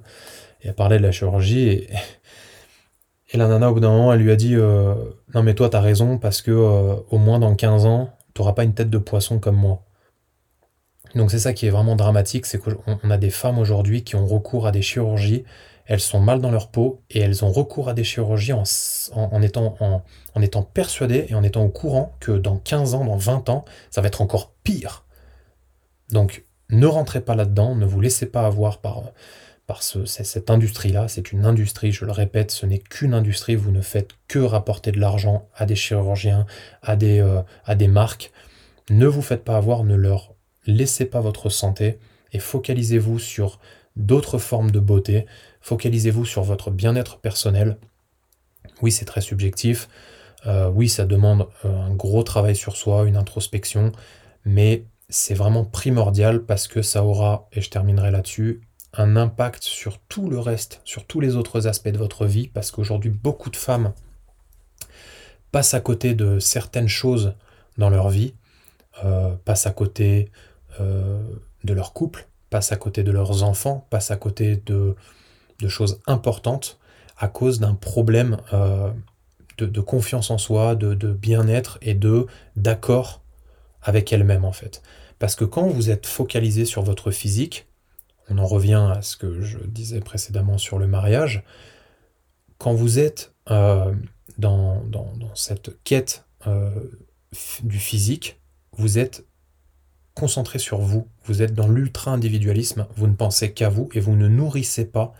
et 0.61 0.67
elle 0.67 0.75
parlait 0.75 0.97
de 0.97 1.03
la 1.03 1.11
chirurgie, 1.11 1.67
et, 1.67 1.89
la 3.33 3.47
nana, 3.47 3.69
au 3.69 3.75
bout 3.75 3.79
d'un 3.79 3.91
moment, 3.91 4.11
elle 4.11 4.21
lui 4.21 4.31
a 4.31 4.35
dit 4.35 4.55
euh, 4.55 4.95
Non, 5.35 5.43
mais 5.43 5.53
toi, 5.53 5.69
t'as 5.69 5.81
raison, 5.81 6.17
parce 6.17 6.41
que 6.41 6.51
au 6.51 7.17
moins 7.19 7.37
dans 7.37 7.53
15 7.55 7.85
ans, 7.85 8.09
t'auras 8.33 8.53
pas 8.53 8.63
une 8.63 8.73
tête 8.73 8.89
de 8.89 8.97
poisson 8.97 9.39
comme 9.39 9.55
moi. 9.55 9.83
Donc 11.15 11.31
c'est 11.31 11.39
ça 11.39 11.53
qui 11.53 11.65
est 11.65 11.69
vraiment 11.69 11.95
dramatique, 11.95 12.45
c'est 12.45 12.59
qu'on 12.59 13.09
a 13.09 13.17
des 13.17 13.29
femmes 13.29 13.57
aujourd'hui 13.57 14.03
qui 14.03 14.15
ont 14.15 14.25
recours 14.25 14.67
à 14.67 14.71
des 14.71 14.81
chirurgies 14.81 15.43
elles 15.89 15.99
sont 15.99 16.19
mal 16.19 16.39
dans 16.39 16.51
leur 16.51 16.69
peau 16.69 17.01
et 17.09 17.19
elles 17.19 17.43
ont 17.43 17.51
recours 17.51 17.89
à 17.89 17.95
des 17.95 18.03
chirurgies 18.03 18.53
en, 18.53 19.41
étant, 19.41 20.63
persuadées 20.71 21.25
et 21.29 21.33
en 21.33 21.41
étant 21.41 21.63
au 21.63 21.69
courant 21.69 22.15
que 22.19 22.31
dans 22.31 22.57
15 22.57 22.93
ans, 22.93 23.05
dans 23.05 23.17
20 23.17 23.49
ans, 23.49 23.65
ça 23.89 24.01
va 24.01 24.07
être 24.07 24.21
encore 24.21 24.53
pire. 24.63 25.03
Donc 26.11 26.45
ne 26.69 26.85
rentrez 26.85 27.21
pas 27.21 27.33
là-dedans, 27.33 27.73
ne 27.73 27.87
vous 27.87 28.01
laissez 28.01 28.27
pas 28.27 28.45
avoir 28.45 28.81
par, 28.81 29.01
cette 29.81 30.51
industrie-là. 30.51 31.07
C'est 31.07 31.31
une 31.31 31.43
industrie, 31.43 31.91
je 31.91 32.05
le 32.05 32.11
répète, 32.11 32.51
ce 32.51 32.67
n'est 32.67 32.77
qu'une 32.77 33.15
industrie. 33.15 33.55
Vous 33.55 33.71
ne 33.71 33.81
faites 33.81 34.11
que 34.27 34.37
rapporter 34.37 34.91
de 34.91 34.99
l'argent 34.99 35.49
à 35.55 35.65
des 35.65 35.75
chirurgiens, 35.75 36.45
à 36.83 36.95
des, 36.97 37.19
euh, 37.19 37.41
à 37.65 37.73
des 37.73 37.87
marques. 37.87 38.31
Ne 38.91 39.07
vous 39.07 39.23
faites 39.23 39.43
pas 39.43 39.57
avoir, 39.57 39.83
ne 39.83 39.95
leur 39.95 40.35
laissez 40.67 41.05
pas 41.05 41.19
votre 41.19 41.49
santé 41.49 41.97
et 42.31 42.37
focalisez-vous 42.37 43.17
sur 43.17 43.59
d'autres 43.95 44.37
formes 44.37 44.71
de 44.71 44.79
beauté. 44.79 45.25
Focalisez-vous 45.61 46.25
sur 46.25 46.43
votre 46.43 46.71
bien-être 46.71 47.19
personnel. 47.19 47.77
Oui, 48.81 48.91
c'est 48.91 49.05
très 49.05 49.21
subjectif. 49.21 49.87
Euh, 50.45 50.69
oui, 50.69 50.87
ça 50.87 51.05
demande 51.05 51.47
euh, 51.65 51.81
un 51.81 51.93
gros 51.93 52.23
travail 52.23 52.55
sur 52.55 52.77
soi, 52.77 53.05
une 53.05 53.17
introspection, 53.17 53.91
mais 54.45 54.85
c'est 55.09 55.33
vraiment 55.33 55.65
primordial 55.65 56.43
parce 56.43 56.67
que 56.67 56.81
ça 56.81 57.03
aura, 57.03 57.47
et 57.51 57.61
je 57.61 57.69
terminerai 57.69 58.11
là-dessus, 58.11 58.61
un 58.93 59.15
impact 59.17 59.63
sur 59.63 59.99
tout 59.99 60.29
le 60.29 60.39
reste, 60.39 60.81
sur 60.83 61.05
tous 61.05 61.19
les 61.19 61.35
autres 61.35 61.67
aspects 61.67 61.89
de 61.89 61.97
votre 61.97 62.25
vie, 62.25 62.47
parce 62.47 62.71
qu'aujourd'hui, 62.71 63.11
beaucoup 63.11 63.49
de 63.49 63.55
femmes 63.55 63.93
passent 65.51 65.73
à 65.73 65.81
côté 65.81 66.13
de 66.13 66.39
certaines 66.39 66.87
choses 66.87 67.33
dans 67.77 67.89
leur 67.89 68.09
vie, 68.09 68.33
euh, 69.03 69.35
passent 69.45 69.67
à 69.67 69.71
côté 69.71 70.31
de 70.79 71.73
leur 71.73 71.91
couple, 71.91 72.29
passent 72.49 72.71
à 72.71 72.77
côté 72.77 73.03
de 73.03 73.11
leurs 73.11 73.43
enfants, 73.43 73.85
passent 73.89 74.11
à 74.11 74.15
côté 74.15 74.55
de, 74.65 74.95
choses 75.67 75.99
importantes 76.07 76.79
à 77.17 77.27
cause 77.27 77.59
d'un 77.59 77.75
problème 77.75 78.37
euh, 78.53 78.91
de, 79.57 79.81
confiance 79.81 80.31
en 80.31 80.37
soi, 80.37 80.75
de, 80.75 80.93
bien-être 81.11 81.77
et 81.81 81.93
de 81.93 82.27
d'accord 82.55 83.21
avec 83.81 84.11
elle-même 84.13 84.45
en 84.45 84.53
fait. 84.53 84.81
Parce 85.19 85.35
que 85.35 85.43
quand 85.43 85.67
vous 85.67 85.89
êtes 85.89 86.05
focalisé 86.05 86.63
sur 86.63 86.81
votre 86.81 87.11
physique, 87.11 87.67
on 88.29 88.37
en 88.37 88.45
revient 88.45 88.89
à 88.95 89.01
ce 89.01 89.17
que 89.17 89.41
je 89.41 89.57
disais 89.59 89.99
précédemment 89.99 90.57
sur 90.57 90.79
le 90.79 90.87
mariage, 90.87 91.43
quand 92.57 92.73
vous 92.73 92.99
êtes 92.99 93.33
euh, 93.51 93.93
dans, 94.37 94.81
cette 95.35 95.83
quête 95.83 96.25
euh, 96.47 96.69
du 97.63 97.79
physique, 97.79 98.39
vous 98.77 98.97
êtes 98.97 99.25
concentré 100.15 100.59
sur 100.59 100.79
vous, 100.79 101.07
vous 101.25 101.41
êtes 101.41 101.53
dans 101.53 101.67
l'ultra-individualisme, 101.67 102.87
vous 102.95 103.07
ne 103.07 103.13
pensez 103.13 103.53
qu'à 103.53 103.69
vous 103.69 103.89
et 103.93 103.99
vous 103.99 104.15
ne 104.15 104.27
nourrissez 104.27 104.85
pas 104.85 105.13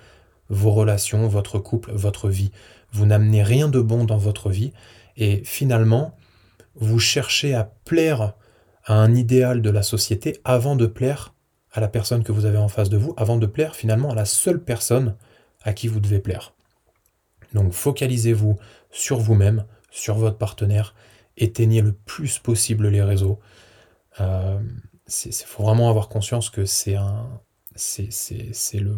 vos 0.49 0.71
relations, 0.71 1.27
votre 1.27 1.59
couple, 1.59 1.91
votre 1.93 2.29
vie. 2.29 2.51
Vous 2.91 3.05
n'amenez 3.05 3.43
rien 3.43 3.67
de 3.67 3.79
bon 3.79 4.03
dans 4.03 4.17
votre 4.17 4.49
vie 4.49 4.73
et 5.15 5.43
finalement, 5.43 6.15
vous 6.75 6.99
cherchez 6.99 7.53
à 7.53 7.71
plaire 7.85 8.33
à 8.85 8.93
un 8.93 9.13
idéal 9.15 9.61
de 9.61 9.69
la 9.69 9.83
société 9.83 10.39
avant 10.43 10.75
de 10.75 10.87
plaire 10.87 11.33
à 11.71 11.81
la 11.81 11.87
personne 11.87 12.23
que 12.23 12.31
vous 12.31 12.45
avez 12.45 12.57
en 12.57 12.67
face 12.67 12.89
de 12.89 12.97
vous, 12.97 13.13
avant 13.17 13.37
de 13.37 13.45
plaire 13.45 13.75
finalement 13.75 14.11
à 14.11 14.15
la 14.15 14.25
seule 14.25 14.63
personne 14.63 15.15
à 15.61 15.73
qui 15.73 15.87
vous 15.87 15.99
devez 15.99 16.19
plaire. 16.19 16.53
Donc 17.53 17.73
focalisez-vous 17.73 18.57
sur 18.91 19.19
vous-même, 19.19 19.65
sur 19.91 20.15
votre 20.15 20.37
partenaire, 20.37 20.95
éteignez 21.37 21.81
le 21.81 21.93
plus 21.93 22.39
possible 22.39 22.87
les 22.87 23.01
réseaux. 23.01 23.39
Euh, 24.19 24.59
il 25.25 25.33
faut 25.33 25.63
vraiment 25.63 25.89
avoir 25.89 26.09
conscience 26.09 26.49
que 26.49 26.65
c'est 26.65 26.95
un, 26.95 27.41
c'est 27.75 28.79
le, 28.79 28.95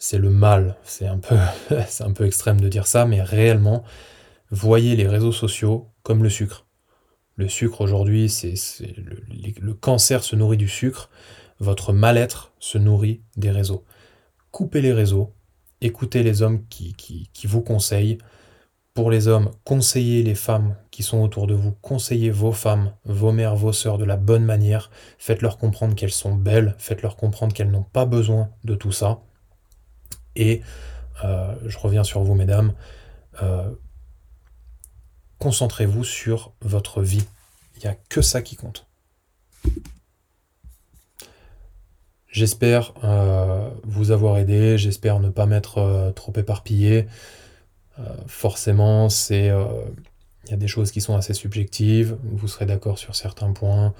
c'est 0.00 0.18
le 0.18 0.30
mal. 0.30 0.76
C'est 0.82 1.06
un 1.06 1.18
peu, 1.18 1.36
un 2.00 2.12
peu 2.12 2.26
extrême 2.26 2.60
de 2.60 2.68
dire 2.68 2.88
ça, 2.88 3.06
mais 3.06 3.22
réellement, 3.22 3.84
voyez 4.50 4.96
les 4.96 5.06
réseaux 5.06 5.30
sociaux 5.30 5.92
comme 6.02 6.24
le 6.24 6.30
sucre. 6.30 6.66
Le 7.36 7.48
sucre 7.48 7.82
aujourd'hui, 7.82 8.28
c'est 8.28 8.54
le, 8.96 9.22
le, 9.60 9.74
cancer 9.74 10.24
se 10.24 10.34
nourrit 10.34 10.56
du 10.56 10.68
sucre. 10.68 11.10
Votre 11.60 11.92
mal-être 11.92 12.52
se 12.58 12.78
nourrit 12.78 13.22
des 13.36 13.50
réseaux. 13.50 13.84
Coupez 14.50 14.80
les 14.80 14.92
réseaux, 14.92 15.32
écoutez 15.80 16.22
les 16.22 16.42
hommes 16.42 16.66
qui, 16.68 16.94
qui, 16.94 17.30
qui 17.32 17.46
vous 17.46 17.62
conseillent, 17.62 18.18
pour 18.94 19.10
les 19.10 19.28
hommes, 19.28 19.50
conseillez 19.64 20.22
les 20.22 20.34
femmes 20.34 20.76
qui 20.90 21.02
sont 21.02 21.22
autour 21.22 21.46
de 21.46 21.54
vous, 21.54 21.72
conseillez 21.80 22.30
vos 22.30 22.52
femmes, 22.52 22.92
vos 23.04 23.32
mères, 23.32 23.54
vos 23.54 23.72
sœurs 23.72 23.98
de 23.98 24.04
la 24.04 24.16
bonne 24.16 24.44
manière, 24.44 24.90
faites-leur 25.16 25.58
comprendre 25.58 25.94
qu'elles 25.94 26.10
sont 26.10 26.34
belles, 26.34 26.74
faites-leur 26.78 27.16
comprendre 27.16 27.54
qu'elles 27.54 27.70
n'ont 27.70 27.84
pas 27.84 28.04
besoin 28.04 28.50
de 28.64 28.74
tout 28.74 28.92
ça. 28.92 29.20
Et 30.36 30.62
euh, 31.24 31.54
je 31.66 31.78
reviens 31.78 32.04
sur 32.04 32.22
vous, 32.22 32.34
mesdames, 32.34 32.72
euh, 33.42 33.70
concentrez-vous 35.38 36.04
sur 36.04 36.52
votre 36.60 37.02
vie. 37.02 37.24
Il 37.76 37.80
n'y 37.84 37.88
a 37.88 37.96
que 38.08 38.22
ça 38.22 38.42
qui 38.42 38.56
compte. 38.56 38.86
J'espère 42.28 42.92
euh, 43.02 43.68
vous 43.84 44.12
avoir 44.12 44.38
aidé, 44.38 44.78
j'espère 44.78 45.18
ne 45.18 45.30
pas 45.30 45.46
m'être 45.46 46.12
trop 46.14 46.32
éparpillé. 46.36 47.06
Forcément, 48.28 49.10
c'est 49.10 49.50
il 50.44 50.50
y 50.50 50.54
a 50.54 50.56
des 50.56 50.68
choses 50.68 50.90
qui 50.90 51.02
sont 51.02 51.16
assez 51.16 51.34
subjectives, 51.34 52.16
vous 52.22 52.48
serez 52.48 52.64
d'accord 52.66 52.98
sur 52.98 53.14
certains 53.14 53.52
points, 53.52 53.92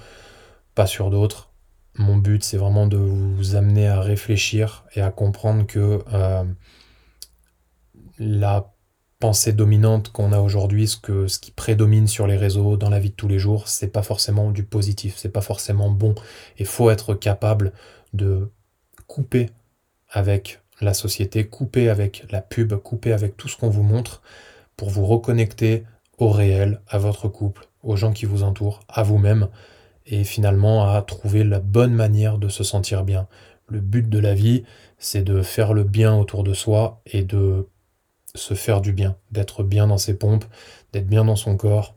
pas 0.74 0.86
sur 0.86 1.10
d'autres. 1.10 1.49
Mon 1.96 2.16
but, 2.16 2.42
c'est 2.42 2.56
vraiment 2.56 2.86
de 2.86 2.96
vous 2.96 3.56
amener 3.56 3.88
à 3.88 4.00
réfléchir 4.00 4.84
et 4.94 5.00
à 5.00 5.10
comprendre 5.10 5.66
que 5.66 6.02
la 8.18 8.72
pensée 9.20 9.52
dominante 9.52 10.10
qu'on 10.12 10.32
a 10.32 10.40
aujourd'hui, 10.40 10.88
ce, 10.88 10.96
que, 10.96 11.26
qui 11.26 11.50
prédomine 11.50 12.06
sur 12.06 12.26
les 12.26 12.36
réseaux, 12.36 12.76
dans 12.76 12.88
la 12.88 12.98
vie 12.98 13.10
de 13.10 13.14
tous 13.14 13.28
les 13.28 13.38
jours, 13.38 13.68
c'est 13.68 13.88
pas 13.88 14.02
forcément 14.02 14.50
du 14.50 14.64
positif, 14.64 15.14
c'est 15.16 15.28
pas 15.28 15.42
forcément 15.42 15.90
bon. 15.90 16.14
Il 16.58 16.66
faut 16.66 16.90
être 16.90 17.14
capable 17.14 17.72
de 18.14 18.50
couper 19.06 19.50
avec 20.08 20.60
la 20.80 20.94
société, 20.94 21.46
couper 21.46 21.90
avec 21.90 22.24
la 22.30 22.40
pub, 22.40 22.74
couper 22.76 23.12
avec 23.12 23.36
tout 23.36 23.48
ce 23.48 23.56
qu'on 23.56 23.68
vous 23.68 23.82
montre 23.82 24.22
pour 24.76 24.88
vous 24.88 25.04
reconnecter 25.04 25.84
au 26.16 26.30
réel, 26.30 26.80
à 26.88 26.98
votre 26.98 27.28
couple, 27.28 27.68
aux 27.82 27.96
gens 27.96 28.12
qui 28.12 28.24
vous 28.24 28.42
entourent, 28.42 28.80
à 28.88 29.02
vous-même, 29.02 29.48
et 30.10 30.24
finalement 30.24 30.92
à 30.92 31.00
trouver 31.02 31.44
la 31.44 31.60
bonne 31.60 31.94
manière 31.94 32.36
de 32.36 32.48
se 32.48 32.64
sentir 32.64 33.04
bien. 33.04 33.28
Le 33.68 33.80
but 33.80 34.08
de 34.08 34.18
la 34.18 34.34
vie, 34.34 34.64
c'est 34.98 35.22
de 35.22 35.40
faire 35.42 35.72
le 35.72 35.84
bien 35.84 36.14
autour 36.14 36.42
de 36.44 36.52
soi 36.52 37.00
et 37.06 37.22
de 37.22 37.68
se 38.34 38.54
faire 38.54 38.80
du 38.80 38.92
bien, 38.92 39.16
d'être 39.30 39.62
bien 39.62 39.86
dans 39.86 39.98
ses 39.98 40.18
pompes, 40.18 40.44
d'être 40.92 41.06
bien 41.06 41.24
dans 41.24 41.36
son 41.36 41.56
corps, 41.56 41.96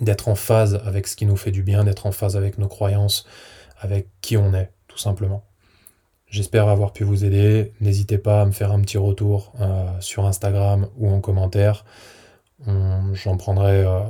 d'être 0.00 0.28
en 0.28 0.34
phase 0.34 0.80
avec 0.84 1.06
ce 1.06 1.16
qui 1.16 1.26
nous 1.26 1.36
fait 1.36 1.50
du 1.50 1.62
bien, 1.62 1.84
d'être 1.84 2.06
en 2.06 2.12
phase 2.12 2.36
avec 2.36 2.58
nos 2.58 2.68
croyances, 2.68 3.26
avec 3.80 4.08
qui 4.20 4.36
on 4.36 4.54
est 4.54 4.70
tout 4.86 4.98
simplement. 4.98 5.44
J'espère 6.26 6.68
avoir 6.68 6.92
pu 6.92 7.04
vous 7.04 7.24
aider. 7.24 7.72
N'hésitez 7.80 8.18
pas 8.18 8.42
à 8.42 8.44
me 8.44 8.50
faire 8.50 8.72
un 8.72 8.80
petit 8.80 8.98
retour 8.98 9.52
euh, 9.60 9.86
sur 10.00 10.26
Instagram 10.26 10.88
ou 10.96 11.08
en 11.08 11.20
commentaire. 11.20 11.84
J'en 12.66 13.36
prendrai, 13.36 13.84
euh, 13.84 14.00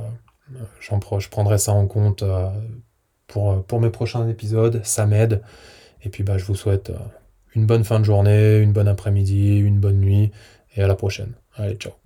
je 0.79 1.29
prendrai 1.29 1.57
ça 1.57 1.73
en 1.73 1.87
compte 1.87 2.23
euh, 2.23 2.49
pour, 3.27 3.63
pour 3.63 3.79
mes 3.81 3.89
prochains 3.89 4.27
épisodes. 4.27 4.81
Ça 4.83 5.05
m'aide. 5.05 5.41
Et 6.03 6.09
puis 6.09 6.23
bah, 6.23 6.37
je 6.37 6.45
vous 6.45 6.55
souhaite 6.55 6.91
une 7.55 7.65
bonne 7.65 7.83
fin 7.83 7.99
de 7.99 8.05
journée, 8.05 8.59
une 8.59 8.73
bonne 8.73 8.87
après-midi, 8.87 9.59
une 9.59 9.79
bonne 9.79 9.99
nuit. 9.99 10.31
Et 10.75 10.83
à 10.83 10.87
la 10.87 10.95
prochaine. 10.95 11.33
Allez, 11.55 11.75
ciao. 11.75 12.04